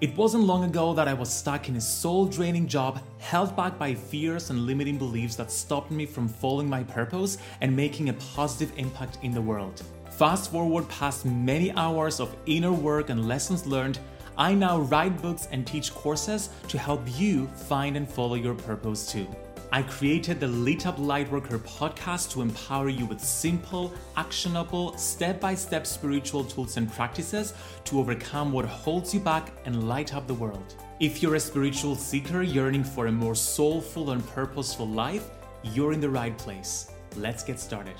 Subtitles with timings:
[0.00, 3.78] It wasn't long ago that I was stuck in a soul draining job, held back
[3.78, 8.14] by fears and limiting beliefs that stopped me from following my purpose and making a
[8.14, 9.82] positive impact in the world.
[10.12, 13.98] Fast forward past many hours of inner work and lessons learned,
[14.38, 19.12] I now write books and teach courses to help you find and follow your purpose
[19.12, 19.26] too.
[19.72, 25.54] I created the Lit Up Lightworker podcast to empower you with simple, actionable, step by
[25.54, 27.54] step spiritual tools and practices
[27.84, 30.74] to overcome what holds you back and light up the world.
[30.98, 35.30] If you're a spiritual seeker yearning for a more soulful and purposeful life,
[35.62, 36.90] you're in the right place.
[37.14, 37.94] Let's get started.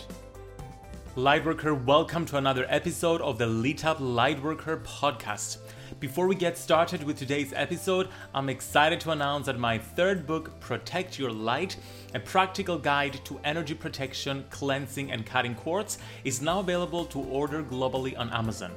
[1.16, 5.58] Lightworker, welcome to another episode of the Lit Up Lightworker podcast.
[5.98, 10.60] Before we get started with today's episode, I'm excited to announce that my third book,
[10.60, 11.76] Protect Your Light,
[12.14, 17.64] a practical guide to energy protection, cleansing, and cutting cords, is now available to order
[17.64, 18.70] globally on Amazon.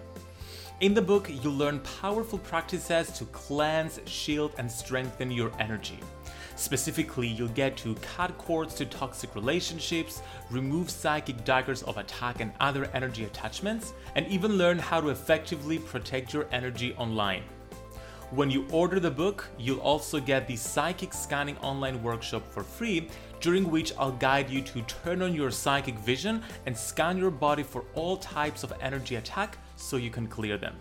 [0.80, 6.00] In the book, you'll learn powerful practices to cleanse, shield, and strengthen your energy.
[6.56, 10.22] Specifically, you'll get to cut cords to toxic relationships,
[10.52, 15.80] remove psychic daggers of attack and other energy attachments, and even learn how to effectively
[15.80, 17.44] protect your energy online.
[18.32, 23.10] When you order the book, you'll also get the Psychic Scanning Online Workshop for free,
[23.42, 27.62] during which I'll guide you to turn on your psychic vision and scan your body
[27.62, 30.76] for all types of energy attack so you can clear them.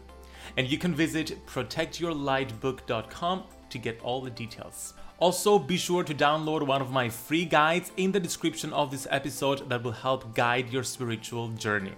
[0.56, 4.94] And you can visit protectyourlightbook.com to get all the details.
[5.22, 9.06] Also, be sure to download one of my free guides in the description of this
[9.08, 11.92] episode that will help guide your spiritual journey.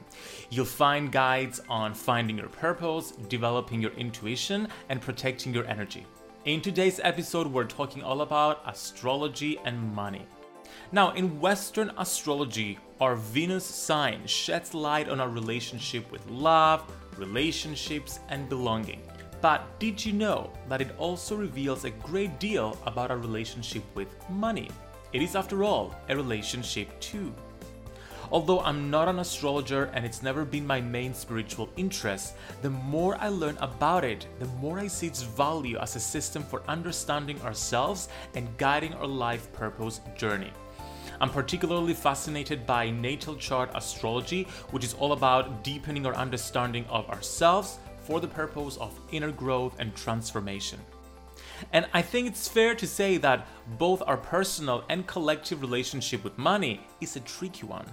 [0.50, 6.04] You'll find guides on finding your purpose, developing your intuition, and protecting your energy.
[6.44, 10.26] In today's episode, we're talking all about astrology and money.
[10.92, 16.84] Now, in Western astrology, our Venus sign sheds light on our relationship with love,
[17.16, 19.00] relationships, and belonging.
[19.44, 24.08] But did you know that it also reveals a great deal about our relationship with
[24.30, 24.70] money?
[25.12, 27.30] It is, after all, a relationship too.
[28.32, 33.18] Although I'm not an astrologer and it's never been my main spiritual interest, the more
[33.20, 37.38] I learn about it, the more I see its value as a system for understanding
[37.42, 40.52] ourselves and guiding our life purpose journey.
[41.20, 47.08] I'm particularly fascinated by natal chart astrology, which is all about deepening our understanding of
[47.10, 50.78] ourselves, for the purpose of inner growth and transformation.
[51.72, 53.46] And I think it's fair to say that
[53.78, 57.86] both our personal and collective relationship with money is a tricky one,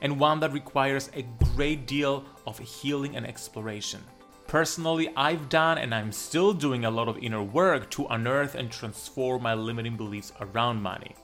[0.00, 4.00] and one that requires a great deal of healing and exploration.
[4.46, 8.70] Personally, I've done and I'm still doing a lot of inner work to unearth and
[8.70, 11.14] transform my limiting beliefs around money.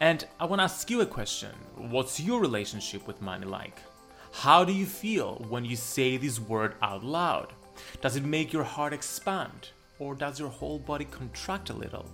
[0.00, 3.80] And I want to ask you a question What's your relationship with money like?
[4.40, 7.54] How do you feel when you say this word out loud?
[8.02, 9.70] Does it make your heart expand?
[9.98, 12.04] Or does your whole body contract a little?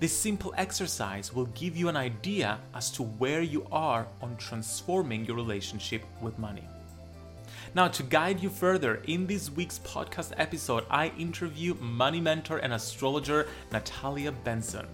[0.00, 5.24] This simple exercise will give you an idea as to where you are on transforming
[5.24, 6.64] your relationship with money.
[7.72, 12.72] Now, to guide you further, in this week's podcast episode, I interview money mentor and
[12.72, 14.88] astrologer Natalia Benson.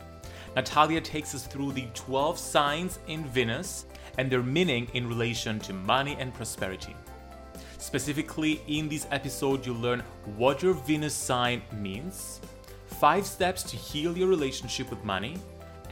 [0.55, 3.87] Natalia takes us through the 12 signs in Venus
[4.19, 6.95] and their meaning in relation to money and prosperity.
[7.79, 10.01] Specifically, in this episode, you'll learn
[10.37, 12.41] what your Venus sign means,
[12.87, 15.37] five steps to heal your relationship with money,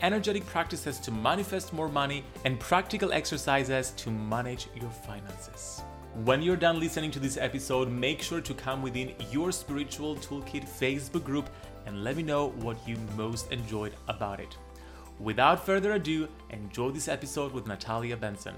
[0.01, 5.83] energetic practices to manifest more money, and practical exercises to manage your finances.
[6.25, 10.69] When you're done listening to this episode, make sure to come within your Spiritual Toolkit
[10.69, 11.49] Facebook group
[11.87, 14.57] and let me know what you most enjoyed about it.
[15.23, 18.57] Without further ado, enjoy this episode with Natalia Benson.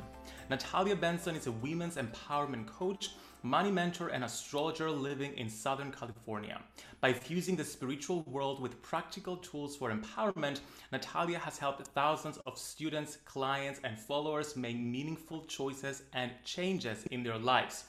[0.49, 3.11] Natalia Benson is a women's empowerment coach
[3.43, 6.59] money mentor and astrologer living in Southern California.
[7.03, 12.57] By fusing the spiritual world with practical tools for empowerment, Natalia has helped thousands of
[12.57, 17.85] students, clients, and followers make meaningful choices and changes in their lives.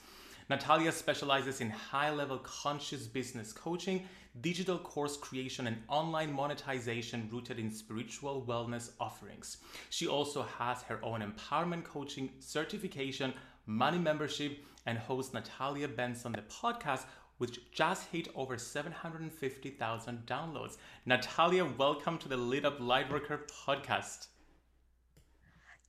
[0.50, 4.06] Natalia specializes in high level conscious business coaching,
[4.40, 9.58] digital course creation, and online monetization rooted in spiritual wellness offerings.
[9.90, 13.32] She also has her own empowerment coaching certification,
[13.66, 17.04] money membership, and host Natalia Benson, the podcast,
[17.38, 20.76] which just hit over 750,000 downloads.
[21.04, 24.28] Natalia, welcome to the Lit Up Lightworker podcast.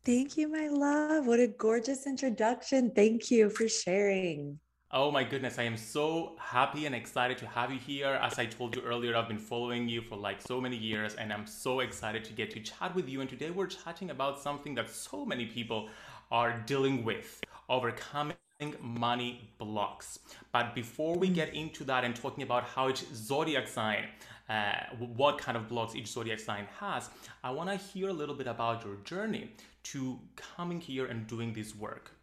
[0.04, 1.28] Thank you, my love.
[1.28, 2.92] What a gorgeous introduction.
[2.96, 4.60] Thank you for sharing.
[4.90, 8.08] Oh my goodness, I am so happy and excited to have you here.
[8.08, 11.34] As I told you earlier, I've been following you for like so many years and
[11.34, 13.20] I'm so excited to get to chat with you.
[13.20, 15.90] And today we're chatting about something that so many people
[16.32, 18.38] are dealing with overcoming
[18.80, 20.20] money blocks.
[20.54, 24.06] But before we get into that and talking about how each zodiac sign,
[24.48, 27.10] uh, what kind of blocks each zodiac sign has,
[27.44, 29.52] I want to hear a little bit about your journey
[29.84, 32.17] to coming here and doing this work.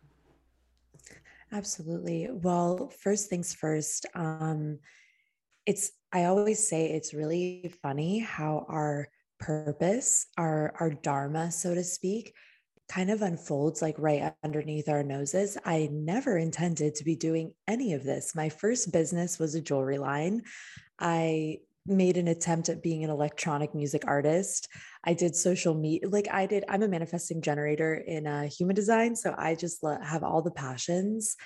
[1.55, 2.29] Absolutely.
[2.33, 4.81] Well, first things first, um,
[5.67, 9.09] it's, I always say it's really funny how our
[9.39, 12.35] purpose, our, our dharma, so to speak,
[12.89, 15.57] kind of unfolds like right underneath our noses.
[15.65, 18.35] I never intended to be doing any of this.
[18.35, 20.43] My first business was a jewelry line.
[20.99, 24.69] I made an attempt at being an electronic music artist.
[25.05, 26.65] I did social media, like I did.
[26.69, 29.17] I'm a manifesting generator in uh, human design.
[29.17, 31.37] So I just have all the passions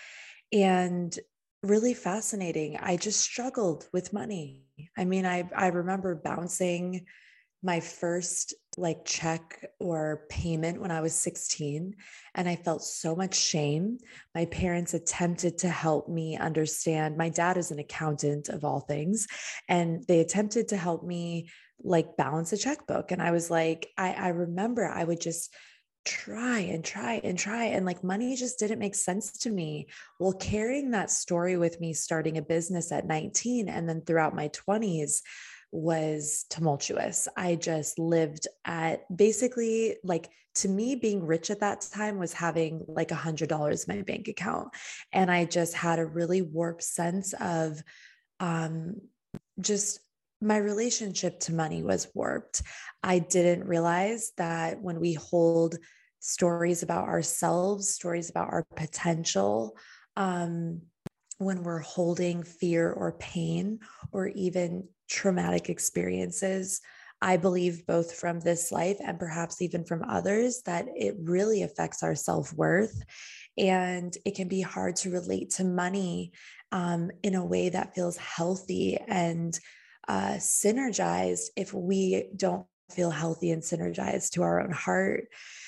[0.53, 1.19] and
[1.63, 2.77] really fascinating.
[2.81, 4.65] I just struggled with money.
[4.97, 7.07] I mean, I, I remember bouncing
[7.63, 11.97] my first like check or payment when I was 16
[12.35, 13.99] and I felt so much shame.
[14.35, 17.17] My parents attempted to help me understand.
[17.17, 19.27] My dad is an accountant of all things
[19.69, 21.51] and they attempted to help me
[21.83, 25.55] like balance a checkbook and I was like I I remember I would just
[26.05, 29.89] try and try and try and like money just didn't make sense to me.
[30.19, 34.49] Well, carrying that story with me starting a business at 19 and then throughout my
[34.49, 35.21] 20s
[35.71, 37.29] was tumultuous.
[37.37, 42.85] I just lived at basically like to me being rich at that time was having
[42.89, 44.69] like a hundred dollars in my bank account.
[45.13, 47.83] And I just had a really warped sense of
[48.41, 48.97] um
[49.61, 50.01] just
[50.41, 52.63] my relationship to money was warped.
[53.03, 55.77] I didn't realize that when we hold
[56.21, 59.77] stories about ourselves, stories about our potential,
[60.17, 60.83] um,
[61.39, 63.81] when we're holding fear or pain
[64.13, 66.81] or even traumatic experiences,
[67.21, 72.03] I believe both from this life and perhaps even from others that it really affects
[72.03, 73.03] our self worth.
[73.57, 76.33] And it can be hard to relate to money
[76.71, 79.59] um, in a way that feels healthy and
[80.07, 85.25] uh, synergized if we don't feel healthy and synergized to our own heart.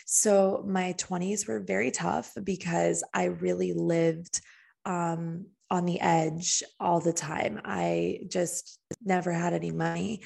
[0.07, 4.41] So my 20s were very tough because I really lived
[4.85, 7.61] um, on the edge all the time.
[7.65, 10.23] I just never had any money.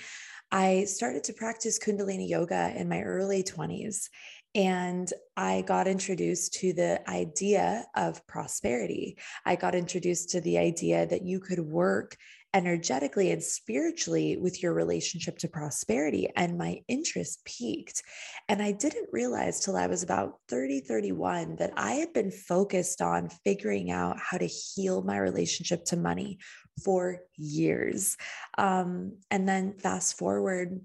[0.51, 4.09] I started to practice Kundalini yoga in my early 20s.
[4.55, 9.19] And I got introduced to the idea of prosperity.
[9.45, 12.17] I got introduced to the idea that you could work
[12.55, 16.29] energetically and spiritually with your relationship to prosperity.
[16.37, 18.03] And my interest peaked.
[18.49, 23.03] And I didn't realize till I was about 30, 31 that I had been focused
[23.03, 26.39] on figuring out how to heal my relationship to money
[26.85, 28.17] for years.
[28.57, 30.81] Um, and then fast forward,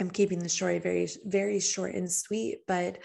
[0.00, 2.98] I'm keeping the story very, very short and sweet, but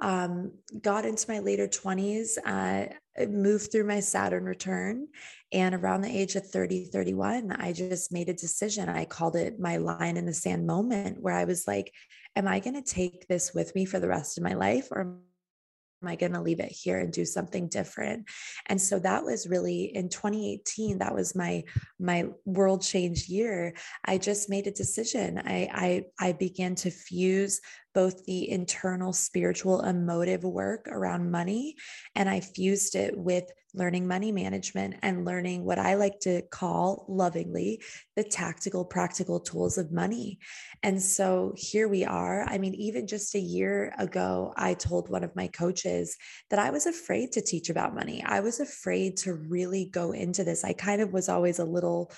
[0.00, 2.92] um, got into my later 20s, uh,
[3.26, 5.08] moved through my Saturn return.
[5.52, 8.88] And around the age of 30, 31, I just made a decision.
[8.88, 11.92] I called it my line in the sand moment, where I was like,
[12.36, 14.88] Am I going to take this with me for the rest of my life?
[14.90, 18.28] Or am I going to leave it here and do something different?
[18.66, 20.98] And so that was really in 2018.
[20.98, 21.64] That was my
[21.98, 23.74] my world change year.
[24.04, 25.38] I just made a decision.
[25.38, 27.60] I I, I began to fuse
[27.96, 31.74] both the internal spiritual emotive work around money
[32.14, 37.06] and I fused it with learning money management and learning what I like to call
[37.08, 37.80] lovingly
[38.14, 40.38] the tactical, practical tools of money.
[40.82, 42.42] And so here we are.
[42.42, 46.18] I mean, even just a year ago, I told one of my coaches
[46.50, 48.22] that I was afraid to teach about money.
[48.26, 50.64] I was afraid to really go into this.
[50.64, 52.12] I kind of was always a little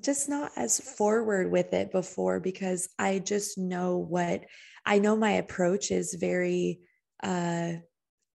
[0.00, 4.44] just not as forward with it before because I just know what
[4.84, 6.80] I know my approach is very
[7.22, 7.72] uh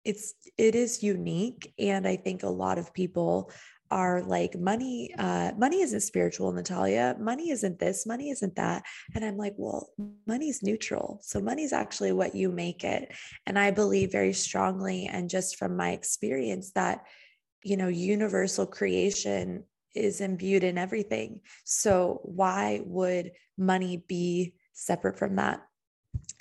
[0.05, 1.73] it's it is unique.
[1.79, 3.51] And I think a lot of people
[3.91, 7.17] are like money uh money isn't spiritual natalia.
[7.19, 8.85] Money isn't this money isn't that.
[9.15, 9.91] And i'm like well
[10.27, 11.21] money's neutral.
[11.23, 13.13] So money's actually what you make it.
[13.47, 17.05] And i believe very strongly and just from my experience that
[17.65, 19.65] you know universal creation
[19.99, 21.41] is imbued in everything.
[21.65, 25.63] So why would money be separate from that?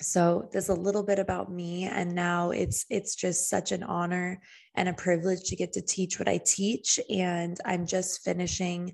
[0.00, 4.40] So there's a little bit about me and now it's it's just such an honor
[4.74, 8.92] and a privilege to get to teach what I teach and I'm just finishing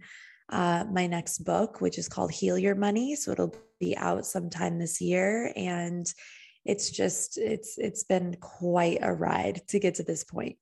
[0.48, 4.78] uh, my next book which is called Heal Your Money so it'll be out sometime
[4.78, 6.12] this year and
[6.64, 10.56] it's just it's it's been quite a ride to get to this point.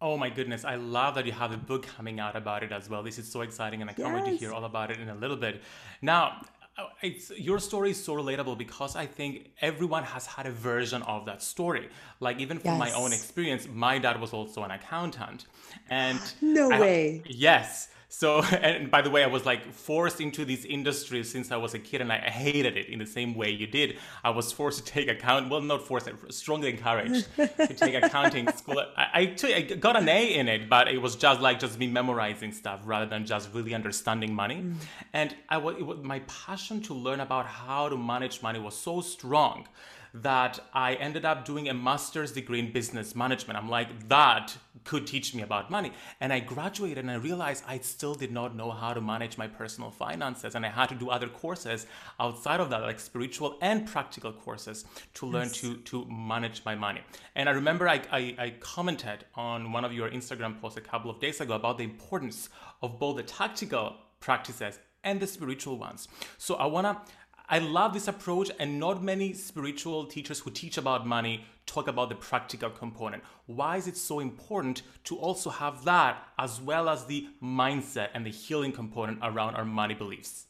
[0.00, 2.88] Oh my goodness, I love that you have a book coming out about it as
[2.88, 3.02] well.
[3.02, 4.24] This is so exciting, and I can't yes.
[4.24, 5.60] wait to hear all about it in a little bit.
[6.02, 6.42] Now,
[6.78, 11.02] uh, it's your story is so relatable because I think everyone has had a version
[11.02, 11.88] of that story.
[12.20, 12.78] Like even from yes.
[12.78, 15.46] my own experience, my dad was also an accountant,
[15.90, 17.22] and no I, way.
[17.26, 21.56] Yes, so, and by the way, I was like forced into this industry since I
[21.56, 23.98] was a kid and I hated it in the same way you did.
[24.24, 28.82] I was forced to take account, well, not forced, strongly encouraged to take accounting school.
[28.96, 31.78] I, I, took, I, got an A in it, but it was just like just
[31.78, 34.56] me memorizing stuff rather than just really understanding money.
[34.56, 34.74] Mm.
[35.12, 39.00] And I was, was, my passion to learn about how to manage money was so
[39.00, 39.66] strong
[40.14, 43.58] that I ended up doing a master's degree in business management.
[43.58, 45.92] I'm like, that could teach me about money.
[46.20, 49.46] And I graduated and I realized I still did not know how to manage my
[49.46, 50.54] personal finances.
[50.54, 51.86] And I had to do other courses
[52.18, 54.84] outside of that, like spiritual and practical courses
[55.14, 55.60] to learn yes.
[55.60, 57.02] to, to manage my money.
[57.34, 61.10] And I remember I, I, I commented on one of your Instagram posts a couple
[61.10, 62.48] of days ago about the importance
[62.82, 66.08] of both the tactical practices and the spiritual ones.
[66.38, 67.14] So I want to
[67.50, 72.10] I love this approach, and not many spiritual teachers who teach about money talk about
[72.10, 73.22] the practical component.
[73.46, 78.26] Why is it so important to also have that as well as the mindset and
[78.26, 80.46] the healing component around our money beliefs?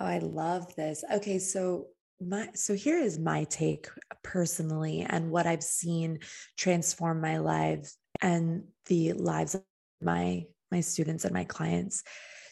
[0.00, 1.04] Oh, I love this.
[1.12, 1.86] Okay, so
[2.20, 3.86] my so here is my take
[4.22, 6.18] personally and what I've seen
[6.56, 9.62] transform my life and the lives of
[10.02, 12.02] my my students and my clients.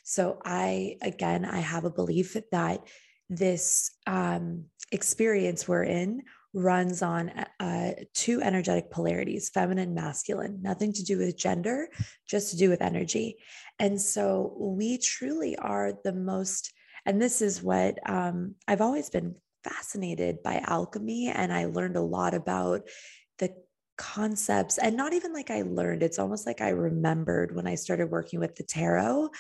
[0.05, 2.81] So I again I have a belief that
[3.29, 6.23] this um, experience we're in
[6.55, 7.29] runs on
[7.61, 11.89] uh, two energetic polarities feminine masculine nothing to do with gender
[12.27, 13.37] just to do with energy.
[13.79, 16.73] And so we truly are the most
[17.05, 22.01] and this is what um, i've always been fascinated by alchemy and i learned a
[22.01, 22.83] lot about
[23.39, 23.55] the
[23.99, 28.11] concepts and not even like I learned it's almost like I remembered when I started
[28.11, 29.31] working with the tarot.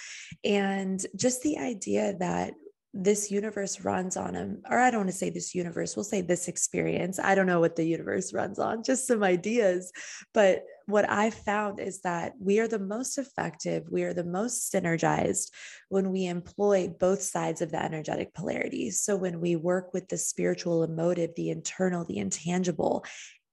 [0.44, 2.54] And just the idea that
[2.94, 6.20] this universe runs on him or i don't want to say this universe we'll say
[6.20, 9.92] this experience i don't know what the universe runs on just some ideas
[10.32, 14.72] but what i found is that we are the most effective we are the most
[14.72, 15.50] synergized
[15.88, 18.90] when we employ both sides of the energetic polarity.
[18.90, 23.04] So when we work with the spiritual emotive the internal the intangible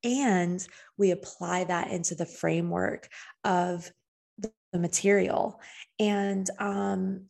[0.03, 0.65] and
[0.97, 3.07] we apply that into the framework
[3.43, 3.91] of
[4.37, 5.59] the material.
[5.99, 7.27] And um,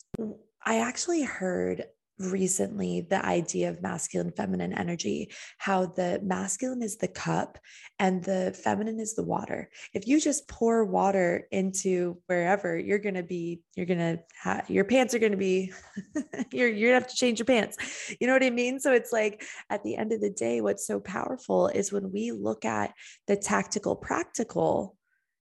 [0.66, 1.86] I actually heard
[2.18, 7.58] recently the idea of masculine feminine energy how the masculine is the cup
[7.98, 9.70] and the feminine is the water.
[9.94, 14.70] If you just pour water into wherever you're going to be you're going to have
[14.70, 15.72] your pants are going to be
[16.52, 17.78] you're you're going to have to change your pants.
[18.20, 18.80] You know what i mean?
[18.80, 22.32] So it's like at the end of the day what's so powerful is when we
[22.32, 22.94] look at
[23.28, 24.98] the tactical practical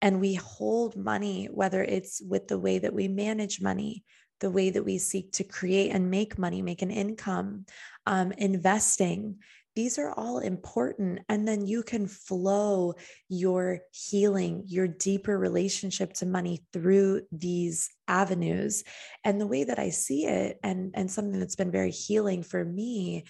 [0.03, 4.03] and we hold money whether it's with the way that we manage money
[4.41, 7.67] the way that we seek to create and make money, make an income,
[8.07, 9.39] um, investing.
[9.77, 11.21] these are all important.
[11.29, 12.95] And then you can flow
[13.29, 18.83] your healing, your deeper relationship to money through these avenues.
[19.25, 22.65] And the way that I see it, and, and something that's been very healing for
[22.65, 23.25] me,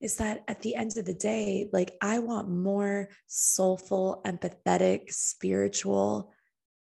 [0.00, 6.32] is that at the end of the day, like I want more soulful, empathetic, spiritual,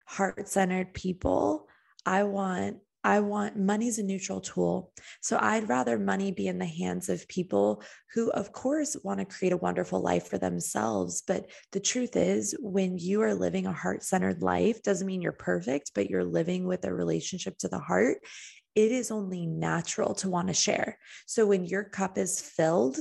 [0.06, 1.68] heart centered people.
[2.04, 4.92] I want I want money's a neutral tool.
[5.20, 9.24] So I'd rather money be in the hands of people who, of course, want to
[9.24, 11.22] create a wonderful life for themselves.
[11.24, 15.30] But the truth is, when you are living a heart centered life, doesn't mean you're
[15.30, 18.18] perfect, but you're living with a relationship to the heart.
[18.74, 20.98] It is only natural to want to share.
[21.26, 22.98] So when your cup is filled,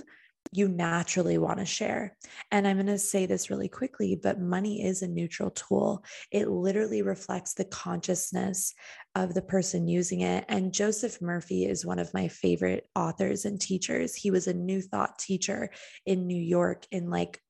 [0.56, 2.16] you naturally want to share.
[2.52, 6.04] And I'm going to say this really quickly, but money is a neutral tool.
[6.32, 8.74] It literally reflects the consciousness
[9.16, 10.46] of the person using it.
[10.48, 14.16] And Joseph Murphy is one of my favorite authors and teachers.
[14.16, 15.72] He was a new thought teacher
[16.06, 17.42] in New York in like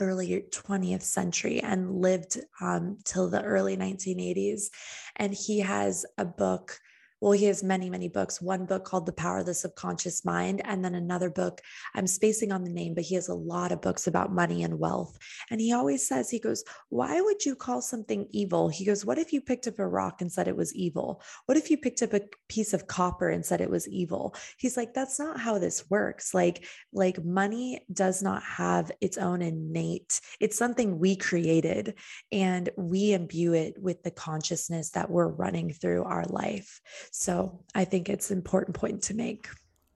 [0.00, 4.64] early 20th century and lived um, till the early 1980s.
[5.16, 6.78] And he has a book
[7.24, 8.42] well, he has many, many books.
[8.42, 11.62] One book called The Power of the Subconscious Mind, and then another book.
[11.94, 14.78] I'm spacing on the name, but he has a lot of books about money and
[14.78, 15.16] wealth.
[15.50, 18.68] And he always says, he goes, Why would you call something evil?
[18.68, 21.22] He goes, What if you picked up a rock and said it was evil?
[21.46, 24.34] What if you picked up a piece of copper and said it was evil?
[24.58, 26.34] He's like, That's not how this works.
[26.34, 31.94] Like, like money does not have its own innate, it's something we created
[32.30, 36.82] and we imbue it with the consciousness that we're running through our life.
[37.16, 39.48] So I think it's an important point to make.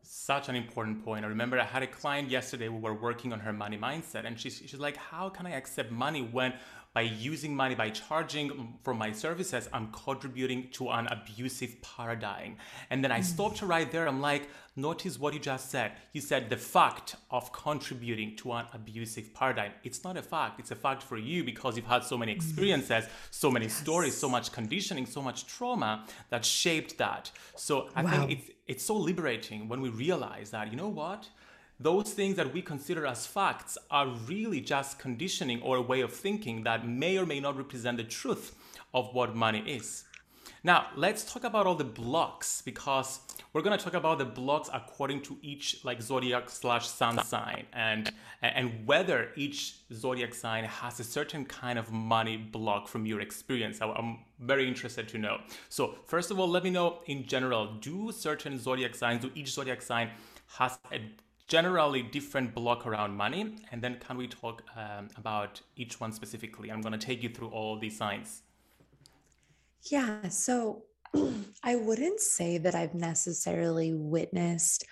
[0.02, 1.24] Such an important point.
[1.24, 2.68] I remember I had a client yesterday.
[2.68, 5.90] We were working on her money mindset, and she's, she's like, How can I accept
[5.90, 6.54] money when
[6.94, 12.56] by using money, by charging for my services, I'm contributing to an abusive paradigm.
[12.90, 13.24] And then I mm.
[13.24, 14.08] stopped right there.
[14.08, 15.92] I'm like, notice what you just said.
[16.12, 19.72] You said the fact of contributing to an abusive paradigm.
[19.84, 20.60] It's not a fact.
[20.60, 22.36] It's a fact for you because you've had so many mm.
[22.36, 27.30] experiences, so many stories, so much conditioning, so much trauma that shaped that.
[27.54, 28.10] So I wow.
[28.10, 31.28] think it's it's so liberating when we realize that, you know what?
[31.80, 36.12] Those things that we consider as facts are really just conditioning or a way of
[36.12, 38.54] thinking that may or may not represent the truth
[38.92, 40.04] of what money is.
[40.64, 43.20] Now, let's talk about all the blocks because
[43.52, 47.66] we're going to talk about the blocks according to each like zodiac slash sun sign
[47.72, 48.10] and
[48.42, 53.80] and whether each zodiac sign has a certain kind of money block from your experience.
[53.80, 55.38] I'm very interested to know.
[55.68, 59.52] So, first of all, let me know in general, do certain zodiac signs, do each
[59.52, 60.10] zodiac sign
[60.58, 61.00] has a
[61.48, 63.56] generally different block around money.
[63.72, 66.70] And then can we talk um, about each one specifically?
[66.70, 68.42] I'm going to take you through all these signs.
[69.90, 70.28] Yeah.
[70.28, 70.84] So
[71.62, 74.84] I wouldn't say that I've necessarily witnessed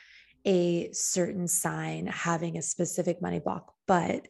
[0.47, 4.27] a certain sign having a specific money block, but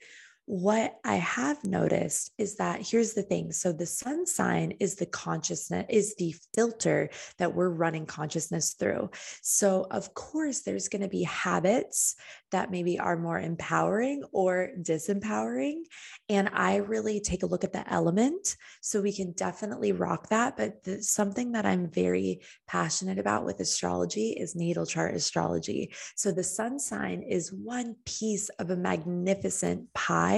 [0.46, 3.50] what I have noticed is that here's the thing.
[3.50, 9.10] So the sun sign is the consciousness, is the filter that we're running consciousness through.
[9.42, 12.14] So, of course, there's going to be habits
[12.52, 15.80] that maybe are more empowering or disempowering.
[16.28, 18.56] And I really take a look at the element.
[18.80, 20.56] So we can definitely rock that.
[20.56, 25.92] But the, something that I'm very passionate about with astrology is natal chart astrology.
[26.14, 30.35] So the sun sign is one piece of a magnificent pie.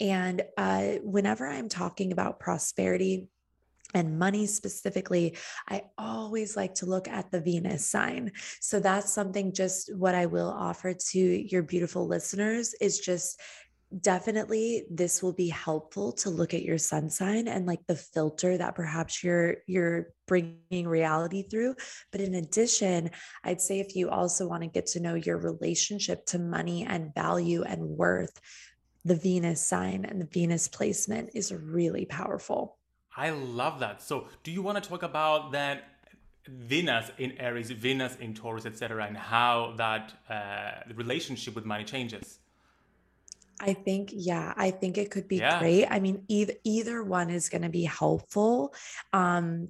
[0.00, 3.28] And uh, whenever I'm talking about prosperity,
[3.94, 5.36] and money specifically,
[5.68, 8.32] I always like to look at the Venus sign.
[8.60, 13.40] So that's something just what I will offer to your beautiful listeners is just
[13.98, 18.56] definitely this will be helpful to look at your sun sign and like the filter
[18.56, 21.74] that perhaps you're you're bringing reality through
[22.12, 23.10] but in addition
[23.42, 27.12] i'd say if you also want to get to know your relationship to money and
[27.16, 28.40] value and worth
[29.04, 32.76] the venus sign and the venus placement is really powerful
[33.16, 34.02] I love that.
[34.02, 35.84] So, do you want to talk about that
[36.48, 42.38] Venus in Aries, Venus in Taurus, etc., and how that uh, relationship with money changes?
[43.60, 45.58] I think, yeah, I think it could be yeah.
[45.58, 45.86] great.
[45.86, 48.74] I mean, either either one is going to be helpful.
[49.12, 49.68] Um,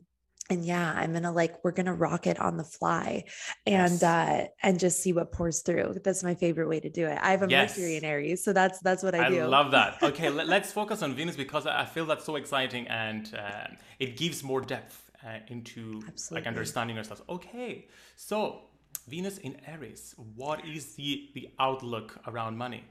[0.50, 3.24] and yeah i'm gonna like we're gonna rock it on the fly
[3.66, 4.02] and yes.
[4.02, 7.30] uh and just see what pours through that's my favorite way to do it i
[7.30, 7.70] have a yes.
[7.70, 10.62] mercury in aries so that's that's what i, I do i love that okay let,
[10.62, 14.60] us focus on venus because i feel that's so exciting and uh, it gives more
[14.60, 16.40] depth uh, into Absolutely.
[16.42, 17.86] like understanding ourselves okay
[18.16, 18.62] so
[19.08, 22.84] venus in aries what is the the outlook around money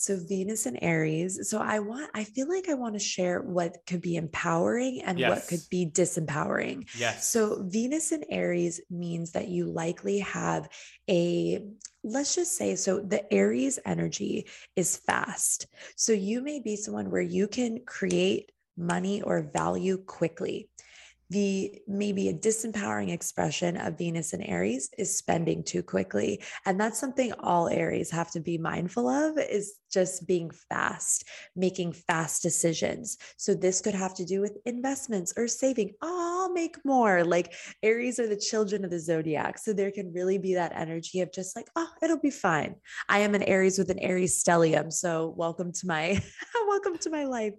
[0.00, 1.50] so Venus and Aries.
[1.50, 5.18] So I want, I feel like I want to share what could be empowering and
[5.18, 5.30] yes.
[5.30, 6.88] what could be disempowering.
[6.96, 7.30] Yes.
[7.30, 10.68] So Venus and Aries means that you likely have
[11.08, 11.64] a
[12.02, 15.66] let's just say so the Aries energy is fast.
[15.96, 20.70] So you may be someone where you can create money or value quickly
[21.30, 26.42] the maybe a disempowering expression of Venus and Aries is spending too quickly.
[26.66, 31.92] And that's something all Aries have to be mindful of is just being fast, making
[31.92, 33.18] fast decisions.
[33.36, 35.92] So this could have to do with investments or saving.
[36.02, 37.24] Oh, I'll make more.
[37.24, 39.58] Like Aries are the children of the zodiac.
[39.58, 42.76] So there can really be that energy of just like, oh, it'll be fine.
[43.08, 44.92] I am an Aries with an Aries stellium.
[44.92, 46.22] So welcome to my
[46.68, 47.54] welcome to my life.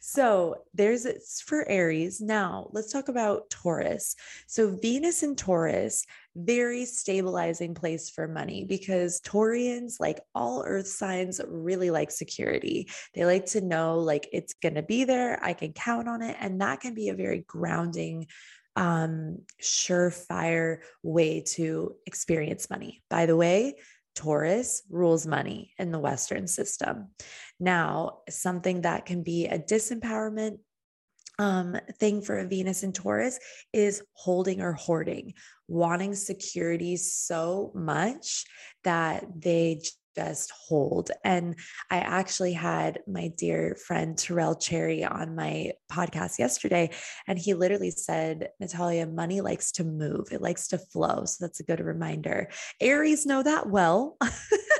[0.00, 2.20] So there's it's for Aries.
[2.20, 4.16] Now let's talk about Taurus.
[4.46, 6.04] So Venus and Taurus
[6.36, 12.88] very stabilizing place for money because Taurians, like all earth signs, really like security.
[13.14, 16.36] They like to know, like, it's going to be there, I can count on it.
[16.38, 18.26] And that can be a very grounding,
[18.76, 23.02] um, surefire way to experience money.
[23.08, 23.76] By the way,
[24.14, 27.08] Taurus rules money in the Western system.
[27.58, 30.58] Now, something that can be a disempowerment
[31.38, 33.38] um, thing for a Venus and Taurus
[33.72, 35.34] is holding or hoarding,
[35.68, 38.44] wanting security so much
[38.84, 39.80] that they
[40.16, 41.10] just hold.
[41.24, 41.56] And
[41.90, 46.90] I actually had my dear friend Terrell Cherry on my podcast yesterday,
[47.26, 51.26] and he literally said, Natalia, money likes to move, it likes to flow.
[51.26, 52.48] So that's a good reminder.
[52.80, 54.16] Aries know that well.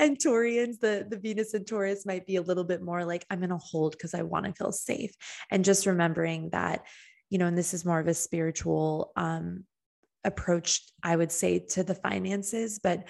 [0.00, 3.38] and Taurians, the, the Venus and Taurus might be a little bit more like, I'm
[3.38, 5.12] going to hold because I want to feel safe.
[5.50, 6.86] And just remembering that,
[7.28, 9.64] you know, and this is more of a spiritual um,
[10.24, 13.08] approach, I would say, to the finances, but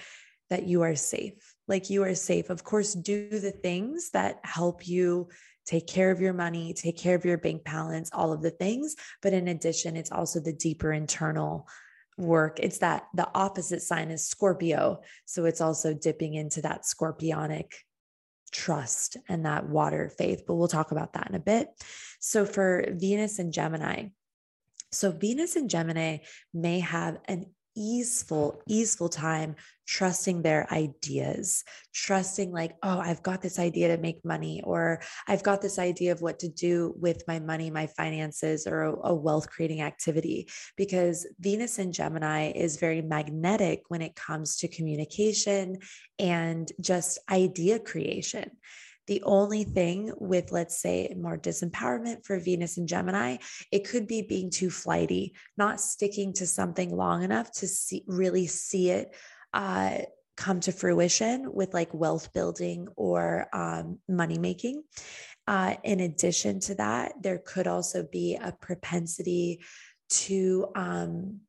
[0.49, 1.55] that you are safe.
[1.69, 2.49] Like you are safe.
[2.49, 5.29] Of course, do the things that help you
[5.65, 8.97] take care of your money, take care of your bank balance, all of the things.
[9.21, 11.69] But in addition, it's also the deeper internal
[12.21, 12.59] work.
[12.59, 15.01] It's that the opposite sign is Scorpio.
[15.25, 17.71] So it's also dipping into that scorpionic
[18.51, 20.43] trust and that water faith.
[20.47, 21.69] But we'll talk about that in a bit.
[22.19, 24.09] So for Venus and Gemini,
[24.91, 26.17] so Venus and Gemini
[26.53, 29.55] may have an easeful, easeful time
[29.87, 35.43] trusting their ideas, trusting, like, oh, I've got this idea to make money, or I've
[35.43, 39.13] got this idea of what to do with my money, my finances, or a, a
[39.13, 40.47] wealth creating activity.
[40.77, 45.79] Because Venus in Gemini is very magnetic when it comes to communication
[46.19, 48.51] and just idea creation.
[49.11, 54.21] The only thing with, let's say, more disempowerment for Venus and Gemini, it could be
[54.21, 59.13] being too flighty, not sticking to something long enough to see, really see it
[59.53, 59.97] uh,
[60.37, 64.81] come to fruition with like wealth building or um, money making.
[65.45, 69.59] Uh, in addition to that, there could also be a propensity
[70.07, 71.41] to um,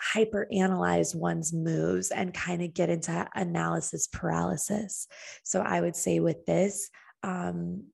[0.00, 5.06] hyper analyze one's moves and kind of get into analysis paralysis.
[5.42, 6.90] So I would say with this,
[7.22, 7.84] um,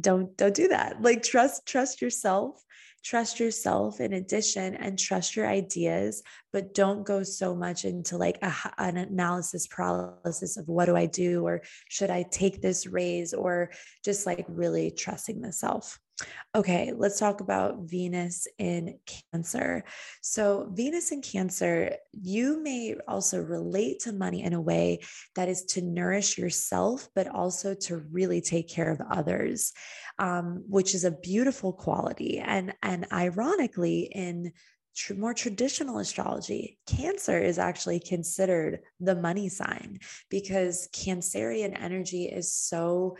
[0.00, 1.02] don't don't do that.
[1.02, 2.62] Like trust trust yourself,
[3.04, 6.22] trust yourself in addition, and trust your ideas.
[6.52, 11.06] But don't go so much into like a, an analysis paralysis of what do I
[11.06, 13.70] do or should I take this raise or
[14.04, 15.98] just like really trusting the self.
[16.54, 18.98] Okay, let's talk about Venus in
[19.32, 19.84] Cancer.
[20.20, 25.00] So, Venus in Cancer, you may also relate to money in a way
[25.34, 29.72] that is to nourish yourself, but also to really take care of others,
[30.18, 32.38] um, which is a beautiful quality.
[32.38, 34.52] And, and ironically, in
[34.94, 42.52] tr- more traditional astrology, Cancer is actually considered the money sign because Cancerian energy is
[42.52, 43.16] so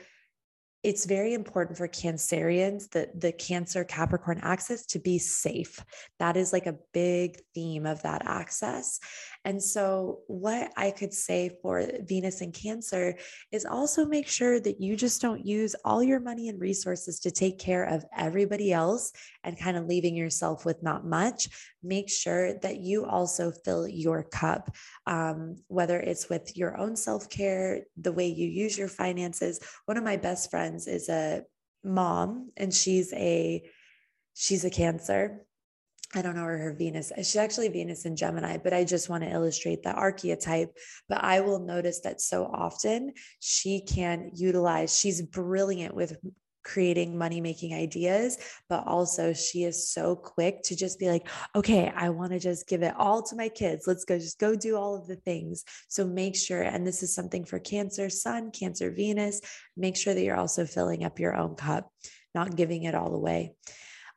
[0.83, 5.85] it's very important for Cancerians, the, the Cancer Capricorn axis, to be safe.
[6.18, 8.99] That is like a big theme of that axis.
[9.45, 13.16] And so, what I could say for Venus and Cancer
[13.53, 17.31] is also make sure that you just don't use all your money and resources to
[17.31, 19.12] take care of everybody else
[19.45, 21.49] and kind of leaving yourself with not much.
[21.85, 24.75] Make sure that you also fill your cup,
[25.07, 29.61] um, whether it's with your own self care, the way you use your finances.
[29.87, 31.44] One of my best friends is a
[31.85, 33.62] mom, and she's a
[34.35, 35.44] she's a cancer
[36.14, 39.24] I don't know where her Venus, she's actually Venus in Gemini, but I just want
[39.24, 40.76] to illustrate the archetype.
[41.08, 46.18] But I will notice that so often she can utilize, she's brilliant with
[46.62, 51.92] creating money making ideas, but also she is so quick to just be like, okay,
[51.94, 53.87] I want to just give it all to my kids.
[53.87, 55.64] Let's go, just go do all of the things.
[55.88, 59.40] So make sure, and this is something for Cancer Sun, Cancer Venus,
[59.77, 61.90] make sure that you're also filling up your own cup,
[62.35, 63.55] not giving it all away.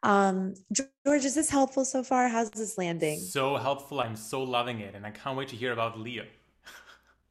[0.04, 2.28] Um, George, is this helpful so far?
[2.28, 3.20] How's this landing?
[3.20, 4.00] So helpful.
[4.00, 4.94] I'm so loving it.
[4.94, 6.26] And I can't wait to hear about Leo.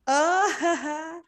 [0.07, 1.23] Oh,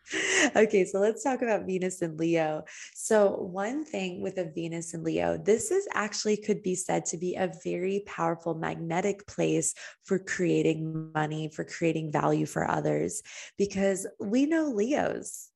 [0.57, 0.85] okay.
[0.85, 2.65] So let's talk about Venus and Leo.
[2.95, 7.17] So, one thing with a Venus and Leo, this is actually could be said to
[7.17, 13.23] be a very powerful magnetic place for creating money, for creating value for others,
[13.57, 15.51] because we know Leos.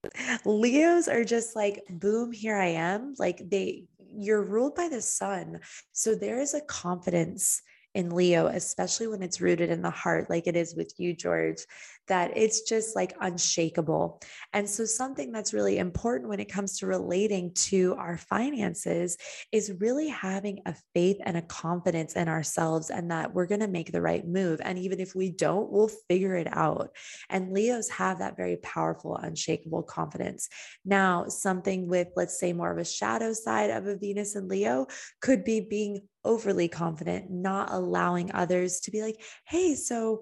[0.47, 3.15] Leos are just like, boom, here I am.
[3.19, 5.61] Like they, you're ruled by the sun.
[5.93, 7.61] So, there is a confidence
[7.95, 11.65] in Leo, especially when it's rooted in the heart, like it is with you, George,
[12.11, 14.21] that it's just like unshakable.
[14.53, 19.17] And so, something that's really important when it comes to relating to our finances
[19.53, 23.69] is really having a faith and a confidence in ourselves and that we're going to
[23.69, 24.61] make the right move.
[24.63, 26.91] And even if we don't, we'll figure it out.
[27.29, 30.49] And Leos have that very powerful, unshakable confidence.
[30.85, 34.87] Now, something with, let's say, more of a shadow side of a Venus and Leo
[35.21, 40.21] could be being overly confident, not allowing others to be like, hey, so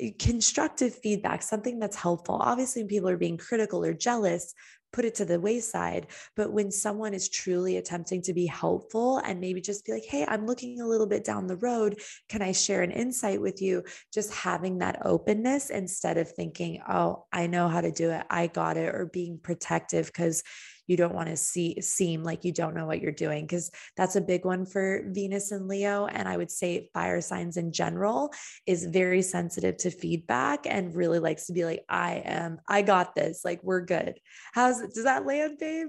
[0.00, 2.36] Eh, constructive feedback, something that's helpful.
[2.40, 4.54] Obviously, when people are being critical or jealous,
[4.92, 6.06] put it to the wayside.
[6.34, 10.24] But when someone is truly attempting to be helpful and maybe just be like, hey,
[10.26, 12.00] I'm looking a little bit down the road.
[12.28, 13.84] Can I share an insight with you?
[14.14, 18.24] Just having that openness instead of thinking, oh, I know how to do it.
[18.30, 20.42] I got it, or being protective because
[20.88, 24.16] you don't want to see seem like you don't know what you're doing because that's
[24.16, 28.32] a big one for Venus and Leo and I would say fire signs in general
[28.66, 33.14] is very sensitive to feedback and really likes to be like I am I got
[33.14, 34.18] this like we're good.
[34.52, 35.88] How's does that land babe?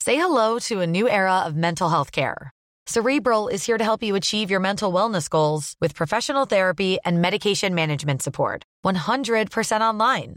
[0.00, 2.50] Say hello to a new era of mental health care.
[2.86, 7.22] Cerebral is here to help you achieve your mental wellness goals with professional therapy and
[7.22, 8.64] medication management support.
[8.84, 10.36] 100% online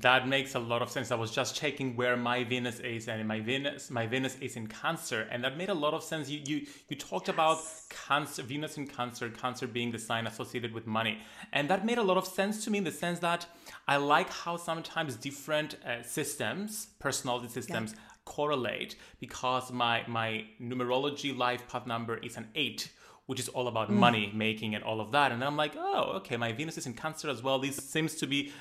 [0.00, 1.10] That makes a lot of sense.
[1.10, 4.66] I was just checking where my Venus is, and my Venus, my Venus is in
[4.66, 6.30] Cancer, and that made a lot of sense.
[6.30, 7.58] You you you talked about
[8.06, 11.18] Cancer, Venus in Cancer, Cancer being the sign associated with money,
[11.52, 13.46] and that made a lot of sense to me in the sense that
[13.88, 18.00] I like how sometimes different uh, systems, personality systems, yeah.
[18.24, 22.90] correlate because my my numerology life path number is an eight
[23.30, 23.94] which is all about mm.
[23.94, 25.30] money making and all of that.
[25.30, 27.60] And I'm like, oh, okay, my Venus is in Cancer as well.
[27.60, 28.52] This seems to be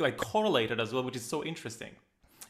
[0.00, 1.90] like correlated as well, which is so interesting.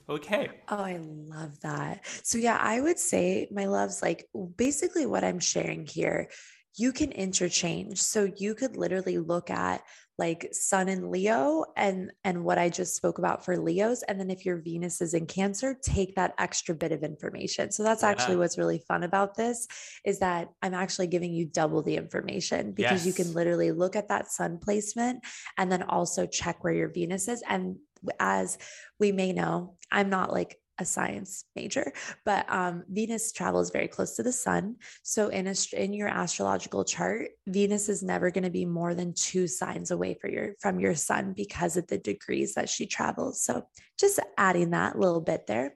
[0.09, 0.49] Okay.
[0.69, 2.05] Oh, I love that.
[2.25, 6.29] So yeah, I would say my loves like basically what I'm sharing here,
[6.77, 8.03] you can interchange.
[8.03, 9.83] So you could literally look at
[10.21, 14.31] like sun and leo and and what i just spoke about for leos and then
[14.31, 18.11] if your venus is in cancer take that extra bit of information so that's yeah.
[18.11, 19.67] actually what's really fun about this
[20.05, 23.07] is that i'm actually giving you double the information because yes.
[23.07, 25.25] you can literally look at that sun placement
[25.57, 27.77] and then also check where your venus is and
[28.21, 28.59] as
[28.99, 31.93] we may know i'm not like a science major,
[32.25, 34.77] but um, Venus travels very close to the sun.
[35.03, 39.15] So in a, in your astrological chart, Venus is never going to be more than
[39.15, 43.43] two signs away for your from your sun because of the degrees that she travels.
[43.43, 43.67] So
[43.99, 45.75] just adding that little bit there.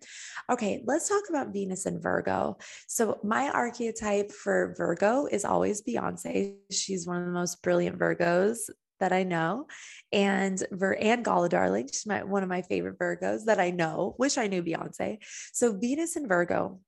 [0.51, 2.57] Okay, let's talk about Venus and Virgo.
[2.89, 6.57] So my archetype for Virgo is always Beyonce.
[6.71, 9.67] She's one of the most brilliant Virgos that I know,
[10.13, 14.15] and Ver and Gala Darling, she's my, one of my favorite Virgos that I know.
[14.19, 15.19] Wish I knew Beyonce.
[15.53, 16.81] So Venus and Virgo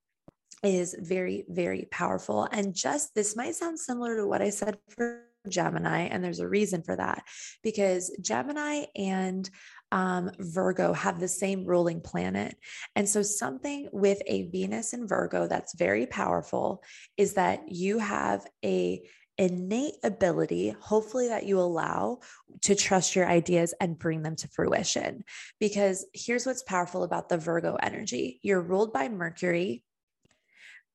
[0.63, 2.49] is very, very powerful.
[2.51, 6.49] And just this might sound similar to what I said for Gemini, and there's a
[6.49, 7.23] reason for that
[7.63, 9.49] because Gemini and
[9.93, 12.57] um, Virgo have the same ruling planet.
[12.95, 16.83] And so, something with a Venus and Virgo that's very powerful
[17.17, 19.03] is that you have a
[19.39, 22.21] innate ability, hopefully, that you allow
[22.63, 25.25] to trust your ideas and bring them to fruition.
[25.61, 29.85] Because here's what's powerful about the Virgo energy you're ruled by Mercury,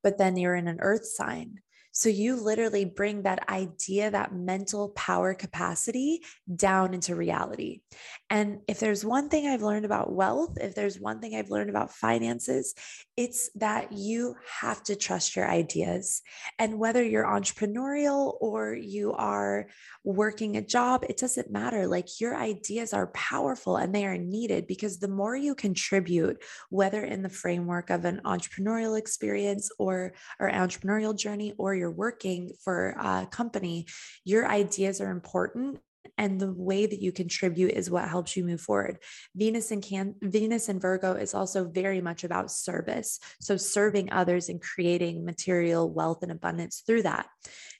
[0.02, 1.60] but then you're in an earth sign.
[1.92, 6.22] So you literally bring that idea, that mental power capacity
[6.54, 7.82] down into reality.
[8.30, 11.68] And if there's one thing I've learned about wealth, if there's one thing I've learned
[11.68, 12.74] about finances,
[13.14, 16.22] it's that you have to trust your ideas.
[16.58, 19.68] And whether you're entrepreneurial or you are
[20.02, 21.86] working a job, it doesn't matter.
[21.86, 27.04] Like your ideas are powerful and they are needed because the more you contribute, whether
[27.04, 32.90] in the framework of an entrepreneurial experience or or entrepreneurial journey or you're working for
[32.90, 33.86] a company,
[34.24, 35.80] your ideas are important
[36.18, 38.98] and the way that you contribute is what helps you move forward.
[39.34, 43.18] Venus and can venus and virgo is also very much about service.
[43.40, 47.26] So serving others and creating material wealth and abundance through that.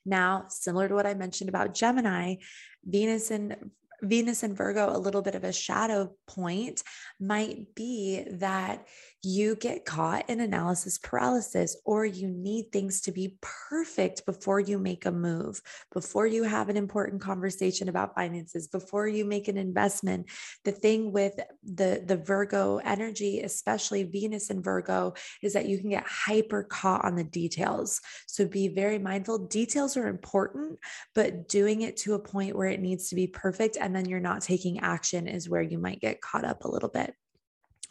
[0.04, 2.36] Now similar to what i mentioned about gemini
[2.84, 3.70] venus and
[4.02, 6.82] venus and virgo a little bit of a shadow point
[7.20, 8.88] might be that
[9.24, 14.78] you get caught in analysis paralysis, or you need things to be perfect before you
[14.78, 19.56] make a move, before you have an important conversation about finances, before you make an
[19.56, 20.26] investment.
[20.64, 25.90] The thing with the, the Virgo energy, especially Venus and Virgo, is that you can
[25.90, 28.00] get hyper caught on the details.
[28.26, 29.46] So be very mindful.
[29.46, 30.80] Details are important,
[31.14, 34.18] but doing it to a point where it needs to be perfect and then you're
[34.18, 37.14] not taking action is where you might get caught up a little bit.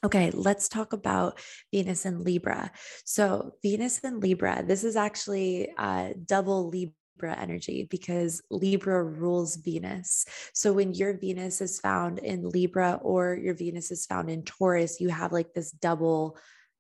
[0.04, 1.40] Okay, let's talk about
[1.72, 2.72] Venus and Libra.
[3.06, 10.26] So, Venus and Libra, this is actually a double Libra energy because Libra rules Venus.
[10.54, 15.00] So when your Venus is found in Libra or your Venus is found in Taurus,
[15.00, 16.38] you have like this double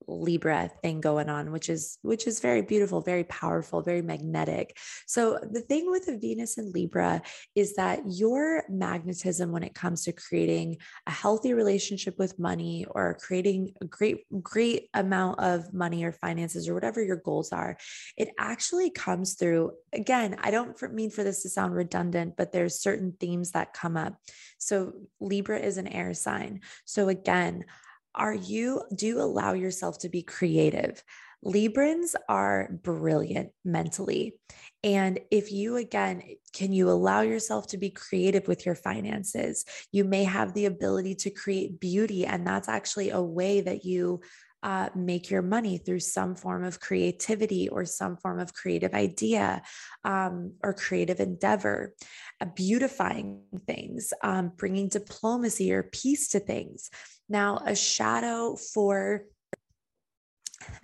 [0.08, 4.78] libra thing going on which is which is very beautiful very powerful very magnetic.
[5.08, 7.22] So the thing with a venus and libra
[7.56, 13.18] is that your magnetism when it comes to creating a healthy relationship with money or
[13.22, 17.78] creating a great great amount of money or finances or whatever your goals are
[18.18, 22.82] it actually comes through again i don't mean for this to sound redundant but there's
[22.82, 24.16] certain themes that come up.
[24.58, 26.62] So libra is an air sign.
[26.86, 27.66] So again
[28.15, 31.04] are you do you allow yourself to be creative?
[31.43, 34.36] Librans are brilliant mentally.
[34.84, 36.21] And if you again
[36.54, 39.65] can you allow yourself to be creative with your finances?
[39.91, 44.21] You may have the ability to create beauty and that's actually a way that you
[44.63, 49.62] uh, make your money through some form of creativity or some form of creative idea
[50.04, 51.93] um, or creative endeavor,
[52.39, 56.89] uh, beautifying things, um, bringing diplomacy or peace to things.
[57.28, 59.24] Now, a shadow for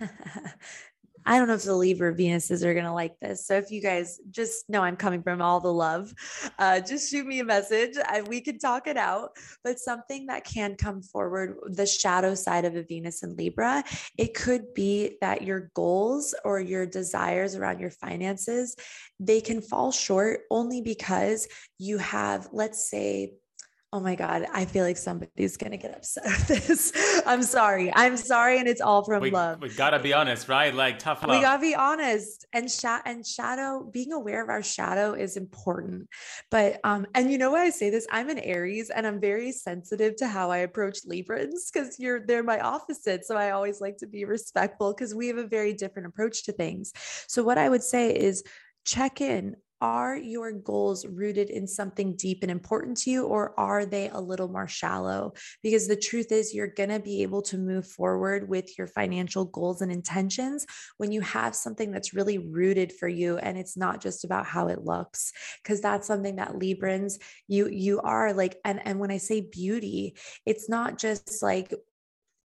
[1.28, 3.46] I don't know if the Libra Venuses are going to like this.
[3.46, 6.10] So if you guys just know I'm coming from all the love,
[6.58, 9.36] uh, just shoot me a message and we can talk it out.
[9.62, 13.84] But something that can come forward, the shadow side of a Venus and Libra,
[14.16, 18.74] it could be that your goals or your desires around your finances,
[19.20, 23.34] they can fall short only because you have, let's say,
[23.90, 24.44] Oh my God.
[24.52, 27.22] I feel like somebody's going to get upset with this.
[27.26, 27.90] I'm sorry.
[27.94, 28.58] I'm sorry.
[28.58, 29.62] And it's all from we, love.
[29.62, 30.74] We got to be honest, right?
[30.74, 31.34] Like tough love.
[31.34, 32.44] We got to be honest.
[32.52, 36.08] And, sh- and shadow, being aware of our shadow is important.
[36.50, 38.06] But, um, and you know why I say this?
[38.10, 42.42] I'm an Aries and I'm very sensitive to how I approach Librans because you're, they're
[42.42, 43.24] my opposite.
[43.24, 46.52] So I always like to be respectful because we have a very different approach to
[46.52, 46.92] things.
[47.26, 48.44] So what I would say is,
[48.84, 53.84] check in are your goals rooted in something deep and important to you, or are
[53.84, 55.32] they a little more shallow?
[55.62, 59.44] Because the truth is, you're going to be able to move forward with your financial
[59.44, 64.00] goals and intentions when you have something that's really rooted for you and it's not
[64.00, 68.80] just about how it looks because that's something that librans you you are like and
[68.84, 70.14] and when i say beauty
[70.46, 71.72] it's not just like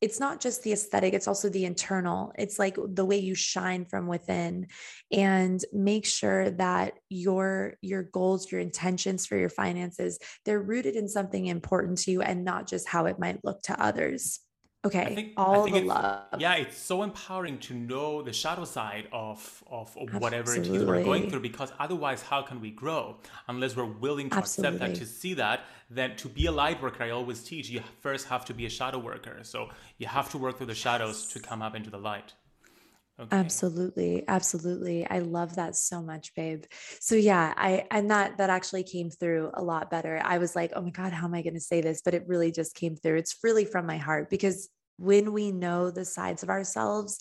[0.03, 2.33] it's not just the aesthetic, it's also the internal.
[2.37, 4.67] It's like the way you shine from within
[5.13, 11.07] and make sure that your your goals, your intentions for your finances, they're rooted in
[11.07, 14.41] something important to you and not just how it might look to others.
[14.85, 16.23] Okay, think, all the love.
[16.37, 20.83] Yeah, it's so empowering to know the shadow side of, of, of whatever it is
[20.83, 23.15] we're going through because otherwise, how can we grow
[23.47, 24.75] unless we're willing to Absolutely.
[24.75, 25.61] accept that, to see that?
[25.89, 28.69] Then to be a light worker, I always teach you first have to be a
[28.69, 29.39] shadow worker.
[29.43, 29.69] So
[29.99, 32.33] you have to work through the shadows to come up into the light.
[33.19, 33.53] Okay.
[33.53, 34.23] Absolutely.
[34.27, 35.07] Absolutely.
[35.07, 36.65] I love that so much, babe.
[36.99, 40.21] So yeah, I and that that actually came through a lot better.
[40.23, 42.27] I was like, "Oh my god, how am I going to say this?" But it
[42.27, 43.17] really just came through.
[43.17, 47.17] It's really from my heart because when we know the sides of ourselves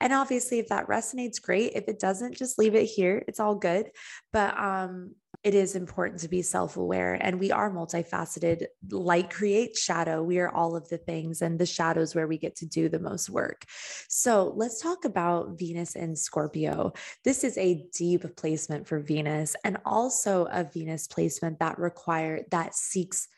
[0.00, 1.72] And obviously, if that resonates, great.
[1.74, 3.24] If it doesn't, just leave it here.
[3.28, 3.90] It's all good.
[4.32, 5.16] But um,
[5.46, 7.14] it is important to be self aware.
[7.14, 8.66] And we are multifaceted.
[8.90, 10.20] Light creates shadow.
[10.20, 12.98] We are all of the things, and the shadows where we get to do the
[12.98, 13.64] most work.
[14.08, 16.94] So let's talk about Venus in Scorpio.
[17.24, 22.74] This is a deep placement for Venus, and also a Venus placement that require that
[22.74, 23.28] seeks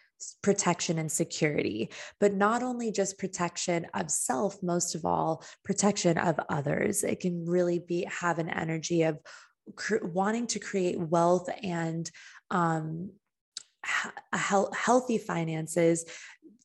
[0.43, 1.91] protection and security,
[2.21, 7.05] but not only just protection of self, most of all, protection of others.
[7.05, 9.19] It can really be have an energy of
[10.03, 12.11] wanting to create wealth and
[12.51, 13.11] um,
[13.85, 16.05] he- healthy finances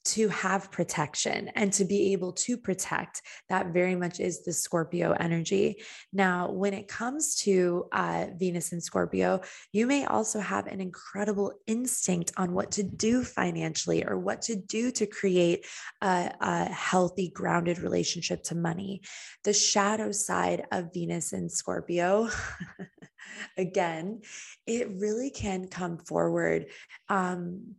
[0.05, 3.21] to have protection and to be able to protect.
[3.49, 5.83] That very much is the Scorpio energy.
[6.11, 9.41] Now, when it comes to uh, Venus and Scorpio,
[9.71, 14.55] you may also have an incredible instinct on what to do financially or what to
[14.55, 15.65] do to create
[16.01, 19.01] a, a healthy, grounded relationship to money.
[19.43, 22.29] The shadow side of Venus and Scorpio.
[23.57, 24.21] again,
[24.65, 26.67] it really can come forward
[27.09, 27.75] um,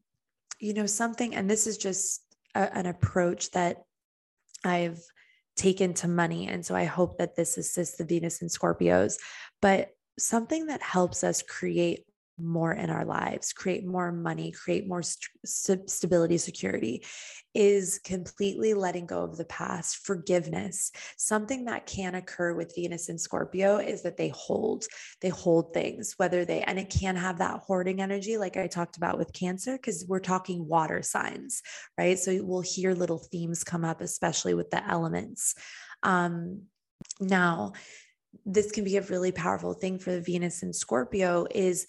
[0.60, 2.22] you know, something, and this is just
[2.54, 3.84] a, an approach that
[4.64, 5.00] I've
[5.56, 6.48] taken to money.
[6.48, 9.18] And so I hope that this assists the Venus and Scorpios,
[9.62, 12.04] but something that helps us create
[12.38, 17.04] more in our lives, create more money, create more st- stability, security,
[17.54, 20.90] is completely letting go of the past, forgiveness.
[21.16, 24.84] Something that can occur with Venus and Scorpio is that they hold,
[25.20, 28.96] they hold things, whether they, and it can have that hoarding energy, like I talked
[28.96, 31.62] about with Cancer, because we're talking water signs,
[31.96, 32.18] right?
[32.18, 35.54] So we'll hear little themes come up, especially with the elements.
[36.02, 36.62] Um,
[37.20, 37.72] now,
[38.44, 41.86] this can be a really powerful thing for the Venus and Scorpio is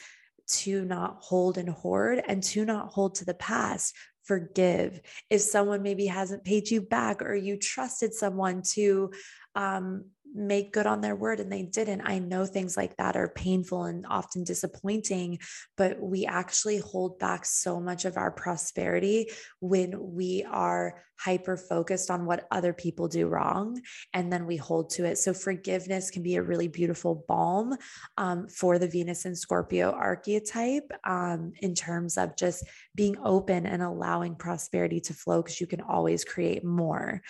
[0.48, 3.96] to not hold and hoard and to not hold to the past.
[4.24, 5.02] Forgive.
[5.30, 9.12] If someone maybe hasn't paid you back or you trusted someone to
[9.54, 10.06] um,
[10.36, 12.02] make good on their word and they didn't.
[12.02, 15.40] I know things like that are painful and often disappointing,
[15.78, 19.32] but we actually hold back so much of our prosperity
[19.62, 23.82] when we are hyper focused on what other people do wrong
[24.14, 25.18] and then we hold to it.
[25.18, 27.76] So, forgiveness can be a really beautiful balm
[28.18, 32.66] um, for the Venus and Scorpio archetype um, in terms of just
[32.96, 37.22] being open and allowing prosperity to flow because you can always create more.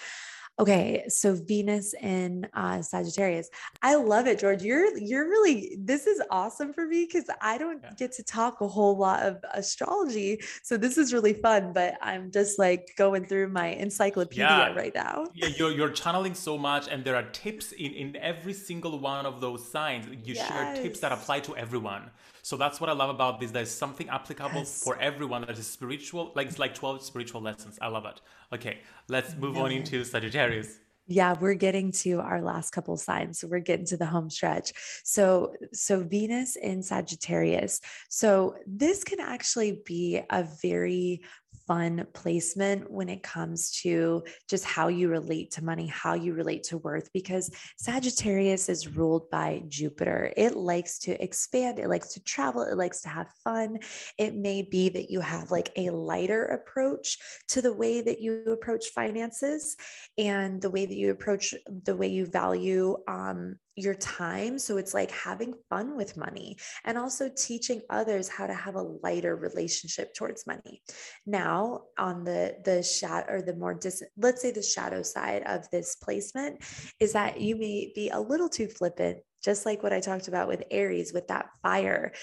[0.57, 3.49] Okay, so Venus in uh, Sagittarius.
[3.81, 4.63] I love it, George.
[4.63, 7.91] You're you're really this is awesome for me because I don't yeah.
[7.97, 11.73] get to talk a whole lot of astrology, so this is really fun.
[11.73, 14.73] But I'm just like going through my encyclopedia yeah.
[14.73, 15.25] right now.
[15.33, 19.25] Yeah, you're you're channeling so much, and there are tips in in every single one
[19.25, 20.07] of those signs.
[20.07, 20.47] You yes.
[20.47, 22.11] share tips that apply to everyone.
[22.45, 23.49] So that's what I love about this.
[23.49, 24.83] There's something applicable yes.
[24.83, 26.31] for everyone that is spiritual.
[26.35, 27.79] Like it's like 12 spiritual lessons.
[27.81, 28.21] I love it.
[28.53, 30.77] Okay, let's move on into Sagittarius.
[31.07, 33.39] Yeah, we're getting to our last couple signs.
[33.39, 34.73] So we're getting to the home stretch.
[35.03, 37.81] So so Venus in Sagittarius.
[38.09, 41.23] So this can actually be a very
[41.67, 46.63] fun placement when it comes to just how you relate to money, how you relate
[46.63, 50.31] to worth, because Sagittarius is ruled by Jupiter.
[50.37, 53.79] It likes to expand, it likes to travel, it likes to have fun.
[54.17, 57.17] It may be that you have like a lighter approach
[57.49, 59.75] to the way that you approach finances
[60.17, 61.53] and the way that you approach
[61.83, 64.57] the way you value um, your time.
[64.57, 68.81] So it's like having fun with money and also teaching others how to have a
[69.03, 70.81] lighter relationship towards money.
[71.25, 75.69] Now, on the the shadow or the more dis let's say the shadow side of
[75.71, 76.63] this placement
[76.99, 80.47] is that you may be a little too flippant, just like what I talked about
[80.47, 82.13] with Aries with that fire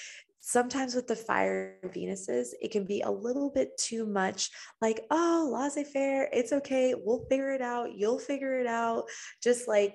[0.45, 4.51] sometimes with the fire Venuses, it can be a little bit too much
[4.81, 9.05] like, oh, laissez faire, it's okay, we'll figure it out, you'll figure it out.
[9.41, 9.95] Just like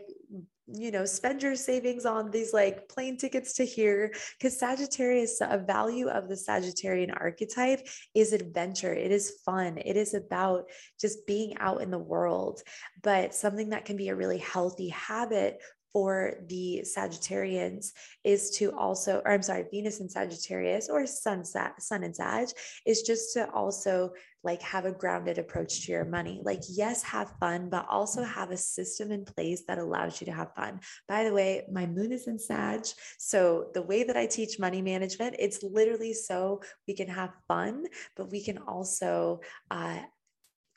[0.68, 4.13] you know, spend your savings on these like plane tickets to here.
[4.38, 8.93] Because Sagittarius, a value of the Sagittarian archetype is adventure.
[8.93, 9.78] It is fun.
[9.78, 10.65] It is about
[10.99, 12.63] just being out in the world.
[13.01, 15.61] But something that can be a really healthy habit
[15.93, 17.91] for the Sagittarians
[18.24, 22.49] is to also, or I'm sorry, Venus and Sagittarius or Sun, Sun and Sag
[22.86, 24.11] is just to also
[24.47, 26.39] like have a grounded approach to your money.
[26.41, 30.31] Like, yes, have fun, but also have a system in place that allows you to
[30.31, 30.79] have fun.
[31.07, 32.87] By the way, my moon is in Sag.
[33.19, 37.87] So the way that I teach money management, it's literally so we can have fun,
[38.15, 39.99] but we can also uh,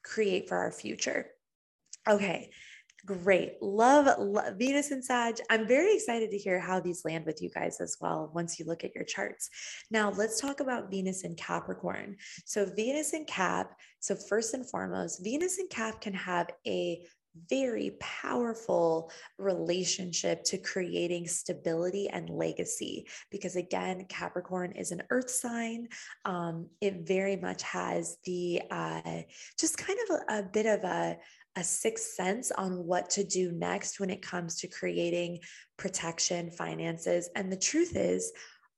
[0.03, 1.27] create for our future.
[2.09, 2.51] Okay.
[3.07, 3.55] Great.
[3.63, 5.37] Love, love, Venus and Sag.
[5.49, 8.67] I'm very excited to hear how these land with you guys as well once you
[8.67, 9.49] look at your charts.
[9.91, 12.17] Now, let's talk about Venus and Capricorn.
[12.45, 13.75] So, Venus and Cap.
[14.01, 17.03] So, first and foremost, Venus and Cap can have a
[17.49, 23.07] very powerful relationship to creating stability and legacy.
[23.31, 25.89] Because again, Capricorn is an earth sign.
[26.25, 29.23] Um, it very much has the uh,
[29.59, 31.17] just kind of a, a bit of a,
[31.61, 35.39] a sixth sense on what to do next when it comes to creating
[35.77, 37.29] protection, finances.
[37.37, 38.33] And the truth is,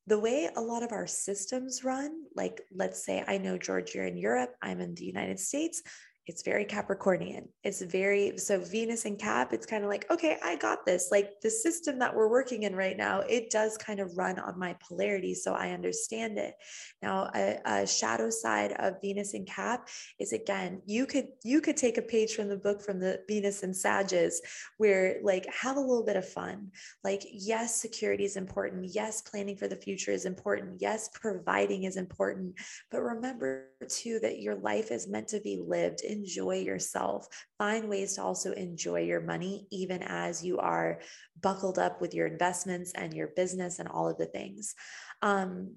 [0.08, 4.06] the way a lot of our systems run, like let's say I know George, you're
[4.06, 5.80] in Europe, I'm in the United States
[6.28, 7.48] it's very Capricornian.
[7.64, 11.08] It's very so Venus and Cap, it's kind of like, okay, I got this.
[11.10, 14.56] Like the system that we're working in right now, it does kind of run on
[14.56, 15.34] my polarity.
[15.34, 16.54] So I understand it.
[17.02, 19.88] Now, a, a shadow side of Venus and Cap
[20.20, 23.64] is again, you could you could take a page from the book from the Venus
[23.64, 24.40] and Sages,
[24.78, 26.70] where like have a little bit of fun.
[27.02, 28.94] Like, yes, security is important.
[28.94, 30.80] Yes, planning for the future is important.
[30.80, 32.54] Yes, providing is important.
[32.92, 37.26] But remember too that your life is meant to be lived enjoy yourself.
[37.58, 41.00] Find ways to also enjoy your money, even as you are
[41.40, 44.74] buckled up with your investments and your business and all of the things.
[45.22, 45.76] Um,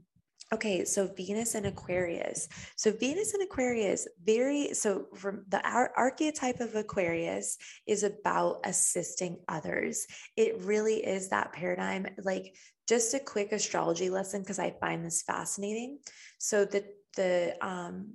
[0.53, 2.47] Okay, so Venus and Aquarius.
[2.75, 7.57] So Venus and Aquarius, very so from the ar- archetype of Aquarius
[7.87, 10.05] is about assisting others.
[10.37, 12.05] It really is that paradigm.
[12.23, 12.55] Like
[12.87, 15.97] just a quick astrology lesson because I find this fascinating.
[16.37, 18.13] So the the um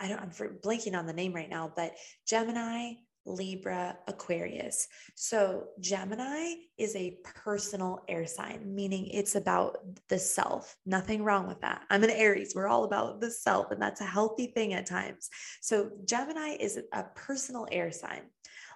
[0.00, 1.94] I don't, I'm blanking on the name right now, but
[2.26, 2.94] Gemini,
[3.26, 4.88] Libra, Aquarius.
[5.14, 9.76] So Gemini is a personal air sign, meaning it's about
[10.08, 10.74] the self.
[10.86, 11.82] Nothing wrong with that.
[11.90, 12.54] I'm an Aries.
[12.54, 15.28] We're all about the self, and that's a healthy thing at times.
[15.60, 18.22] So Gemini is a personal air sign.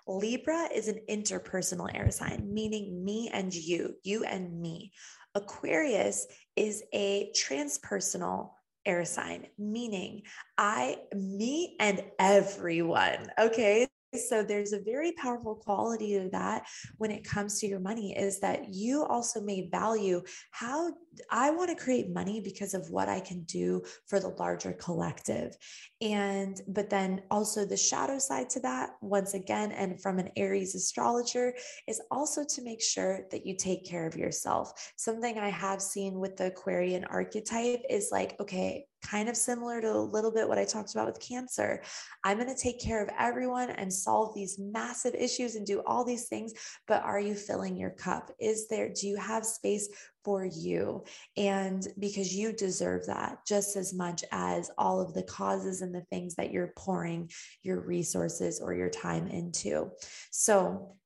[0.07, 4.93] Libra is an interpersonal air sign, meaning me and you, you and me.
[5.35, 8.51] Aquarius is a transpersonal
[8.87, 10.23] air sign, meaning
[10.59, 13.31] I, me, and everyone.
[13.39, 13.89] Okay.
[14.17, 16.67] So there's a very powerful quality to that
[16.99, 20.93] when it comes to your money is that you also may value how
[21.31, 25.57] I want to create money because of what I can do for the larger collective.
[26.01, 30.75] And, but then also the shadow side to that, once again, and from an Aries
[30.75, 31.55] astrologer,
[31.87, 34.73] is also to make sure that you take care of yourself.
[34.97, 39.91] Something I have seen with the Aquarian archetype is like, okay, kind of similar to
[39.91, 41.83] a little bit what I talked about with cancer.
[42.25, 46.05] I'm going to take care of everyone and solve these massive issues and do all
[46.05, 46.53] these things.
[46.89, 48.31] But are you filling your cup?
[48.41, 49.89] Is there, do you have space
[50.25, 51.05] for you?
[51.37, 56.05] And because you deserve that just as much as all of the causes and the
[56.11, 57.31] things that you're pouring
[57.63, 59.91] your resources or your time into.
[60.31, 60.97] So,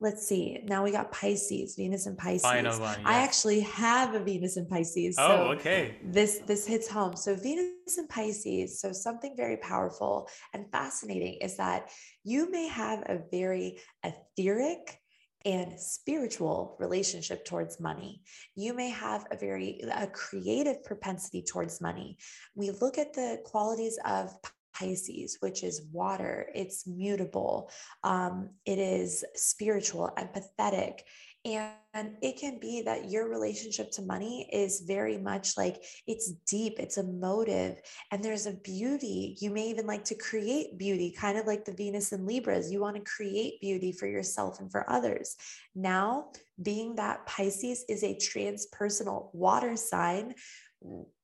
[0.00, 0.60] let's see.
[0.64, 2.42] Now we got Pisces, Venus and Pisces.
[2.42, 5.16] Final one, I actually have a Venus and Pisces.
[5.18, 5.96] Oh, so okay.
[6.04, 7.16] This this hits home.
[7.16, 8.80] So Venus and Pisces.
[8.80, 11.90] So something very powerful and fascinating is that
[12.24, 14.98] you may have a very etheric
[15.44, 18.22] and spiritual relationship towards money.
[18.56, 22.16] You may have a very a creative propensity towards money.
[22.54, 24.32] We look at the qualities of
[24.74, 27.70] Pisces, which is water, it's mutable,
[28.02, 31.00] um, it is spiritual, empathetic.
[31.46, 36.78] And it can be that your relationship to money is very much like it's deep,
[36.78, 39.36] it's emotive, and there's a beauty.
[39.40, 42.72] You may even like to create beauty, kind of like the Venus and Libras.
[42.72, 45.36] You want to create beauty for yourself and for others.
[45.74, 46.28] Now,
[46.62, 50.34] being that Pisces is a transpersonal water sign,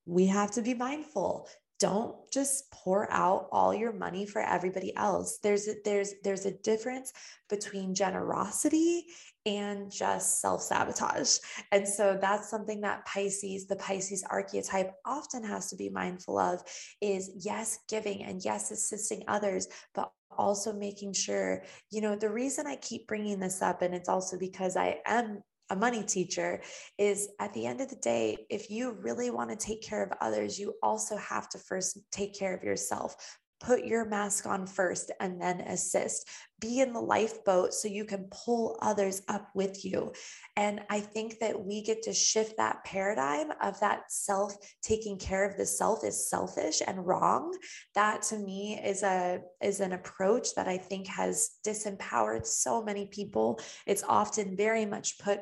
[0.05, 1.47] we have to be mindful
[1.81, 5.39] don't just pour out all your money for everybody else.
[5.41, 7.11] There's a, there's there's a difference
[7.49, 9.05] between generosity
[9.47, 11.37] and just self-sabotage.
[11.71, 16.61] And so that's something that pisces the pisces archetype often has to be mindful of
[17.01, 21.61] is yes giving and yes assisting others but also making sure
[21.91, 25.41] you know the reason i keep bringing this up and it's also because i am
[25.71, 26.61] a money teacher
[26.97, 30.11] is at the end of the day, if you really want to take care of
[30.19, 33.15] others, you also have to first take care of yourself.
[33.61, 36.27] Put your mask on first and then assist.
[36.59, 40.13] Be in the lifeboat so you can pull others up with you.
[40.55, 45.47] And I think that we get to shift that paradigm of that self taking care
[45.47, 47.55] of the self is selfish and wrong.
[47.95, 53.05] That to me is a is an approach that I think has disempowered so many
[53.07, 53.59] people.
[53.85, 55.41] It's often very much put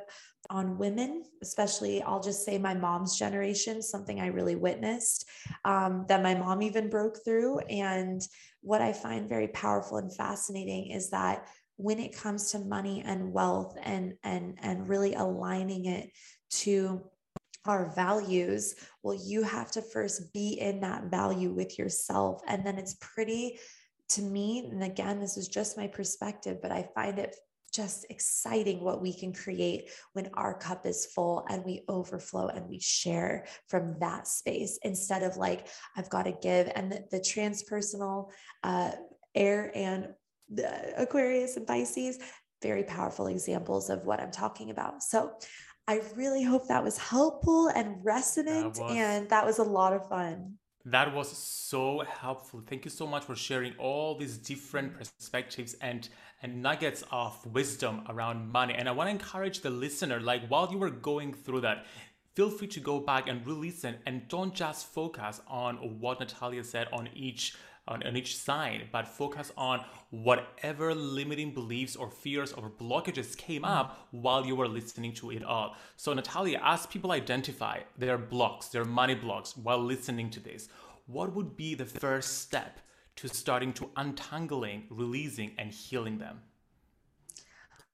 [0.49, 5.29] on women, especially I'll just say my mom's generation, something I really witnessed
[5.63, 7.59] um, that my mom even broke through.
[7.69, 8.21] And
[8.61, 13.31] what I find very powerful and fascinating is that when it comes to money and
[13.31, 16.09] wealth and and and really aligning it
[16.49, 17.01] to
[17.65, 22.41] our values, well, you have to first be in that value with yourself.
[22.47, 23.59] And then it's pretty
[24.09, 27.35] to me, and again, this is just my perspective, but I find it
[27.69, 32.67] just exciting what we can create when our cup is full and we overflow and
[32.67, 36.71] we share from that space instead of like, I've got to give.
[36.75, 38.29] And the, the transpersonal
[38.63, 38.91] uh,
[39.35, 40.09] air and
[40.49, 42.19] the Aquarius and Pisces,
[42.61, 45.03] very powerful examples of what I'm talking about.
[45.03, 45.33] So
[45.87, 48.75] I really hope that was helpful and resonant.
[48.75, 50.55] That was, and that was a lot of fun.
[50.85, 52.61] That was so helpful.
[52.65, 56.07] Thank you so much for sharing all these different perspectives and
[56.41, 58.73] and nuggets of wisdom around money.
[58.73, 61.85] And I want to encourage the listener, like while you were going through that,
[62.35, 66.87] feel free to go back and re-listen and don't just focus on what Natalia said
[66.93, 67.55] on each
[67.89, 73.63] on, on each sign, but focus on whatever limiting beliefs or fears or blockages came
[73.63, 73.69] mm.
[73.69, 75.75] up while you were listening to it all.
[75.97, 80.69] So, Natalia, as people identify their blocks, their money blocks while listening to this,
[81.07, 82.79] what would be the first step
[83.19, 86.39] to starting to untangling, releasing, and healing them?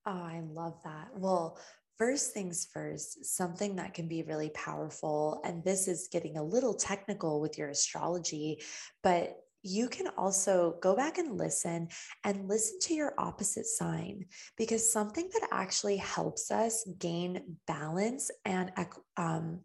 [0.05, 1.09] Oh, I love that.
[1.15, 1.57] Well,
[1.97, 6.73] First things first, something that can be really powerful, and this is getting a little
[6.73, 8.61] technical with your astrology,
[9.01, 11.88] but you can also go back and listen
[12.26, 14.26] and listen to your opposite sign
[14.57, 18.71] because something that actually helps us gain balance and
[19.17, 19.61] um,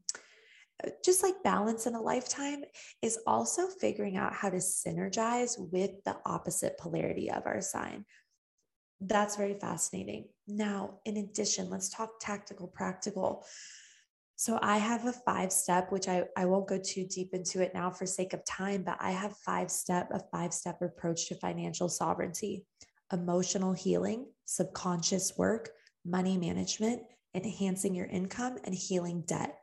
[1.05, 2.63] just like balance in a lifetime
[3.03, 8.05] is also figuring out how to synergize with the opposite polarity of our sign.
[9.01, 10.29] That's very fascinating.
[10.47, 13.45] Now, in addition, let's talk tactical, practical.
[14.37, 17.75] So I have a five step, which I, I won't go too deep into it
[17.75, 21.35] now for sake of time, but I have five step, a five step approach to
[21.35, 22.65] financial sovereignty,
[23.13, 25.71] emotional healing, subconscious work,
[26.05, 27.03] money management,
[27.35, 29.60] enhancing your income, and healing debt.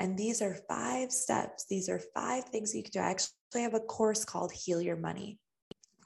[0.00, 1.66] And these are five steps.
[1.68, 3.00] These are five things you can do.
[3.00, 5.38] I actually have a course called Heal Your Money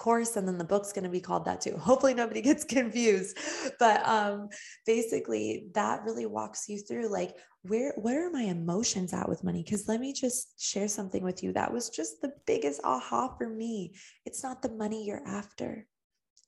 [0.02, 1.76] course and then the book's going to be called that too.
[1.78, 3.38] Hopefully nobody gets confused.
[3.78, 4.48] But um
[4.84, 9.62] basically that really walks you through like where where are my emotions at with money?
[9.62, 11.52] Because let me just share something with you.
[11.52, 13.94] That was just the biggest aha for me.
[14.26, 15.86] It's not the money you're after.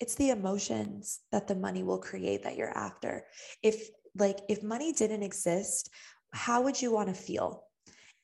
[0.00, 3.24] It's the emotions that the money will create that you're after.
[3.62, 5.90] If like if money didn't exist
[6.34, 7.62] how would you want to feel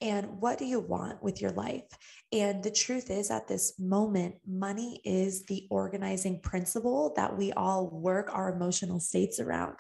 [0.01, 1.85] and what do you want with your life?
[2.33, 7.89] And the truth is, at this moment, money is the organizing principle that we all
[7.91, 9.77] work our emotional states around.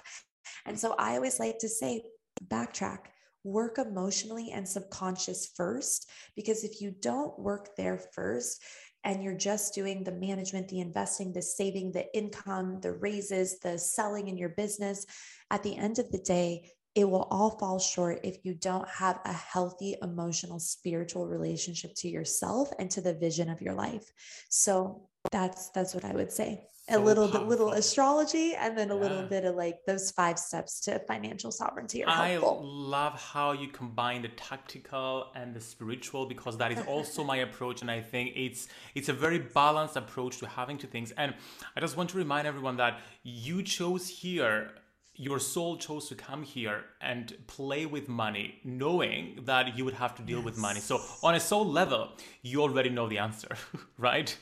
[0.66, 2.04] And so I always like to say,
[2.46, 3.06] backtrack,
[3.44, 8.62] work emotionally and subconscious first, because if you don't work there first,
[9.02, 13.78] and you're just doing the management, the investing, the saving, the income, the raises, the
[13.78, 15.06] selling in your business,
[15.50, 19.20] at the end of the day, it will all fall short if you don't have
[19.24, 24.12] a healthy emotional spiritual relationship to yourself and to the vision of your life
[24.48, 28.90] so that's that's what i would say so a little bit little astrology and then
[28.90, 29.00] a yeah.
[29.00, 32.60] little bit of like those five steps to financial sovereignty are helpful.
[32.62, 37.36] i love how you combine the tactical and the spiritual because that is also my
[37.36, 41.34] approach and i think it's it's a very balanced approach to having to things and
[41.76, 44.72] i just want to remind everyone that you chose here
[45.20, 50.14] your soul chose to come here and play with money, knowing that you would have
[50.14, 50.46] to deal yes.
[50.46, 50.80] with money.
[50.80, 53.54] So, on a soul level, you already know the answer,
[53.98, 54.34] right?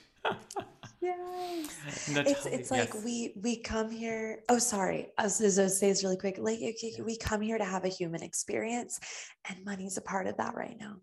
[1.01, 2.09] yes.
[2.09, 2.71] it's it's yes.
[2.71, 4.45] like we we come here.
[4.49, 5.09] Oh, sorry.
[5.19, 6.39] I was, going to say this really quick.
[6.39, 6.61] Like
[7.05, 9.01] we come here to have a human experience,
[9.49, 10.99] and money's a part of that right now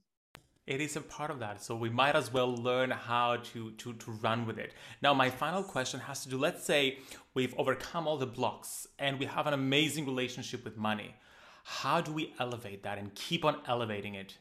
[0.67, 1.61] it is a part of that.
[1.63, 4.73] So we might as well learn how to to to run with it.
[5.01, 6.99] Now my final question has to do let's say
[7.33, 11.15] we've overcome all the blocks and we have an amazing relationship with money.
[11.63, 14.37] How do we elevate that and keep on elevating it?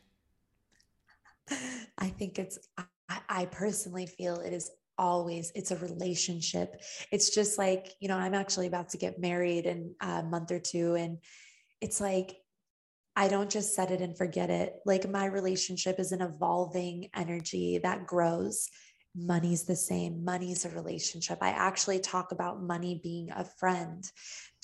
[1.98, 6.80] I think it's i, I personally feel it is always it's a relationship.
[7.12, 10.58] It's just like you know i'm actually about to get married in a month or
[10.58, 11.18] two and
[11.82, 12.36] it's like
[13.16, 14.74] I don't just set it and forget it.
[14.84, 18.70] Like my relationship is an evolving energy that grows.
[19.16, 20.24] Money's the same.
[20.24, 21.38] Money's a relationship.
[21.40, 24.04] I actually talk about money being a friend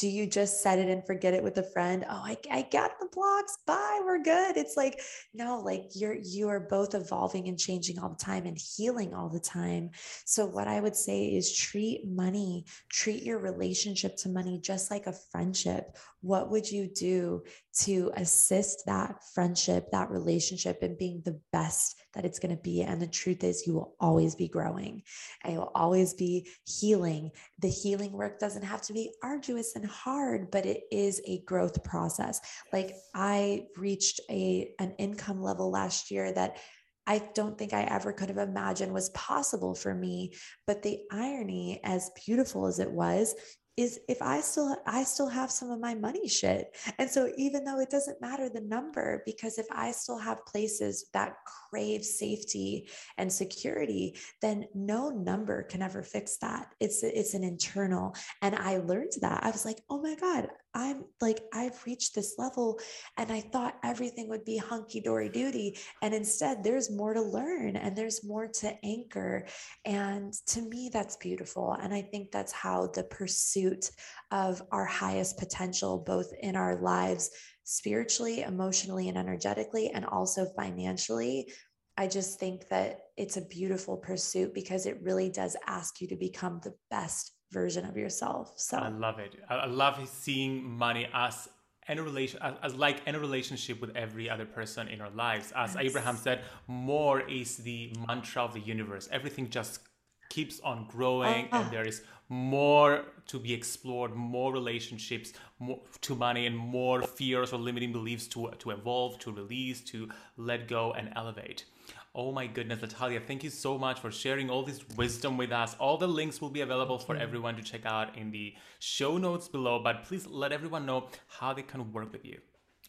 [0.00, 2.06] do you just set it and forget it with a friend?
[2.08, 3.58] Oh I, I got the blocks.
[3.66, 4.00] Bye.
[4.02, 4.56] We're good.
[4.56, 4.98] It's like
[5.34, 9.28] no like you're you are both evolving and changing all the time and healing all
[9.28, 9.90] the time.
[10.24, 15.06] So what i would say is treat money treat your relationship to money just like
[15.06, 15.96] a friendship.
[16.22, 17.42] What would you do
[17.80, 22.82] to assist that friendship that relationship and being the best that it's going to be?
[22.82, 25.02] And the truth is you will always be growing.
[25.44, 27.30] And you'll always be healing.
[27.58, 31.82] The healing work doesn't have to be arduous and hard, but it is a growth
[31.84, 32.40] process.
[32.72, 36.58] Like I reached a an income level last year that
[37.06, 40.32] I don't think I ever could have imagined was possible for me.
[40.66, 43.34] But the irony, as beautiful as it was,
[43.80, 46.76] is if I still I still have some of my money shit.
[46.98, 51.06] And so even though it doesn't matter the number because if I still have places
[51.14, 51.36] that
[51.70, 56.74] crave safety and security, then no number can ever fix that.
[56.78, 59.42] It's it's an internal and I learned that.
[59.42, 62.78] I was like, "Oh my god, I'm like, I've reached this level
[63.16, 65.76] and I thought everything would be hunky dory duty.
[66.02, 69.46] And instead, there's more to learn and there's more to anchor.
[69.84, 71.76] And to me, that's beautiful.
[71.80, 73.90] And I think that's how the pursuit
[74.30, 77.30] of our highest potential, both in our lives,
[77.64, 81.52] spiritually, emotionally, and energetically, and also financially.
[81.96, 86.16] I just think that it's a beautiful pursuit because it really does ask you to
[86.16, 88.52] become the best version of yourself.
[88.56, 89.36] So I love it.
[89.48, 91.48] I love seeing money as
[91.88, 95.52] any relation as, as, like any relationship with every other person in our lives.
[95.56, 95.84] As yes.
[95.86, 99.08] Abraham said, more is the mantra of the universe.
[99.10, 99.80] Everything just
[100.28, 101.62] keeps on growing uh-huh.
[101.62, 107.52] and there is more to be explored more relationships more to money and more fears
[107.52, 111.64] or limiting beliefs to to evolve to release to let go and elevate
[112.12, 115.76] Oh my goodness, Natalia, thank you so much for sharing all this wisdom with us.
[115.78, 119.46] All the links will be available for everyone to check out in the show notes
[119.46, 122.40] below, but please let everyone know how they can work with you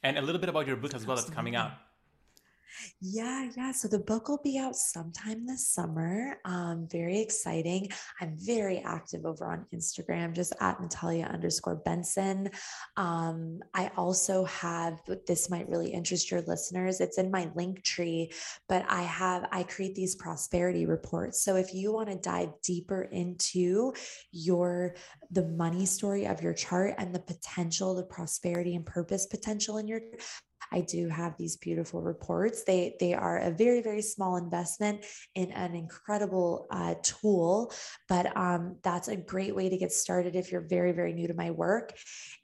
[0.04, 1.74] and a little bit about your book as well that's coming out.
[3.00, 3.72] Yeah, yeah.
[3.72, 6.38] So the book will be out sometime this summer.
[6.46, 7.90] Um, very exciting.
[8.20, 12.50] I'm very active over on Instagram, just at Natalia underscore Benson.
[12.98, 17.02] Um, I also have, this might really interest your listeners.
[17.02, 18.34] It's in my Linktree,
[18.70, 21.44] but I have, I create these prosperity reports.
[21.44, 23.94] So if you want to dive deeper into
[24.32, 24.96] your,
[25.32, 29.88] the money story of your chart and the potential, the prosperity and purpose potential in
[29.88, 30.02] your
[30.72, 32.64] I do have these beautiful reports.
[32.64, 35.06] They they are a very very small investment
[35.36, 37.74] in an incredible uh, tool,
[38.08, 41.34] but um, that's a great way to get started if you're very very new to
[41.34, 41.94] my work.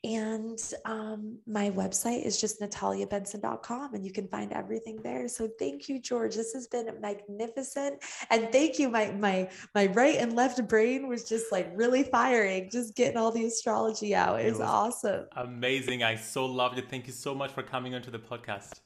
[0.07, 5.27] And um, my website is just nataliabenson.com, and you can find everything there.
[5.27, 6.33] So thank you, George.
[6.33, 8.87] This has been magnificent, and thank you.
[8.87, 13.31] My my my right and left brain was just like really firing, just getting all
[13.31, 14.39] the astrology out.
[14.39, 15.25] It, it was awesome.
[15.35, 16.03] Amazing.
[16.03, 16.89] I so loved it.
[16.89, 18.79] Thank you so much for coming on to the podcast.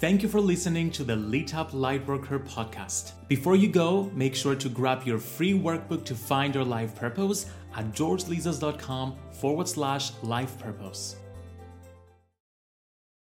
[0.00, 3.12] Thank you for listening to the Lit Up Lightworker podcast.
[3.28, 7.46] Before you go, make sure to grab your free workbook to find your life purpose
[7.76, 11.16] at georgelizos.com forward slash life purpose.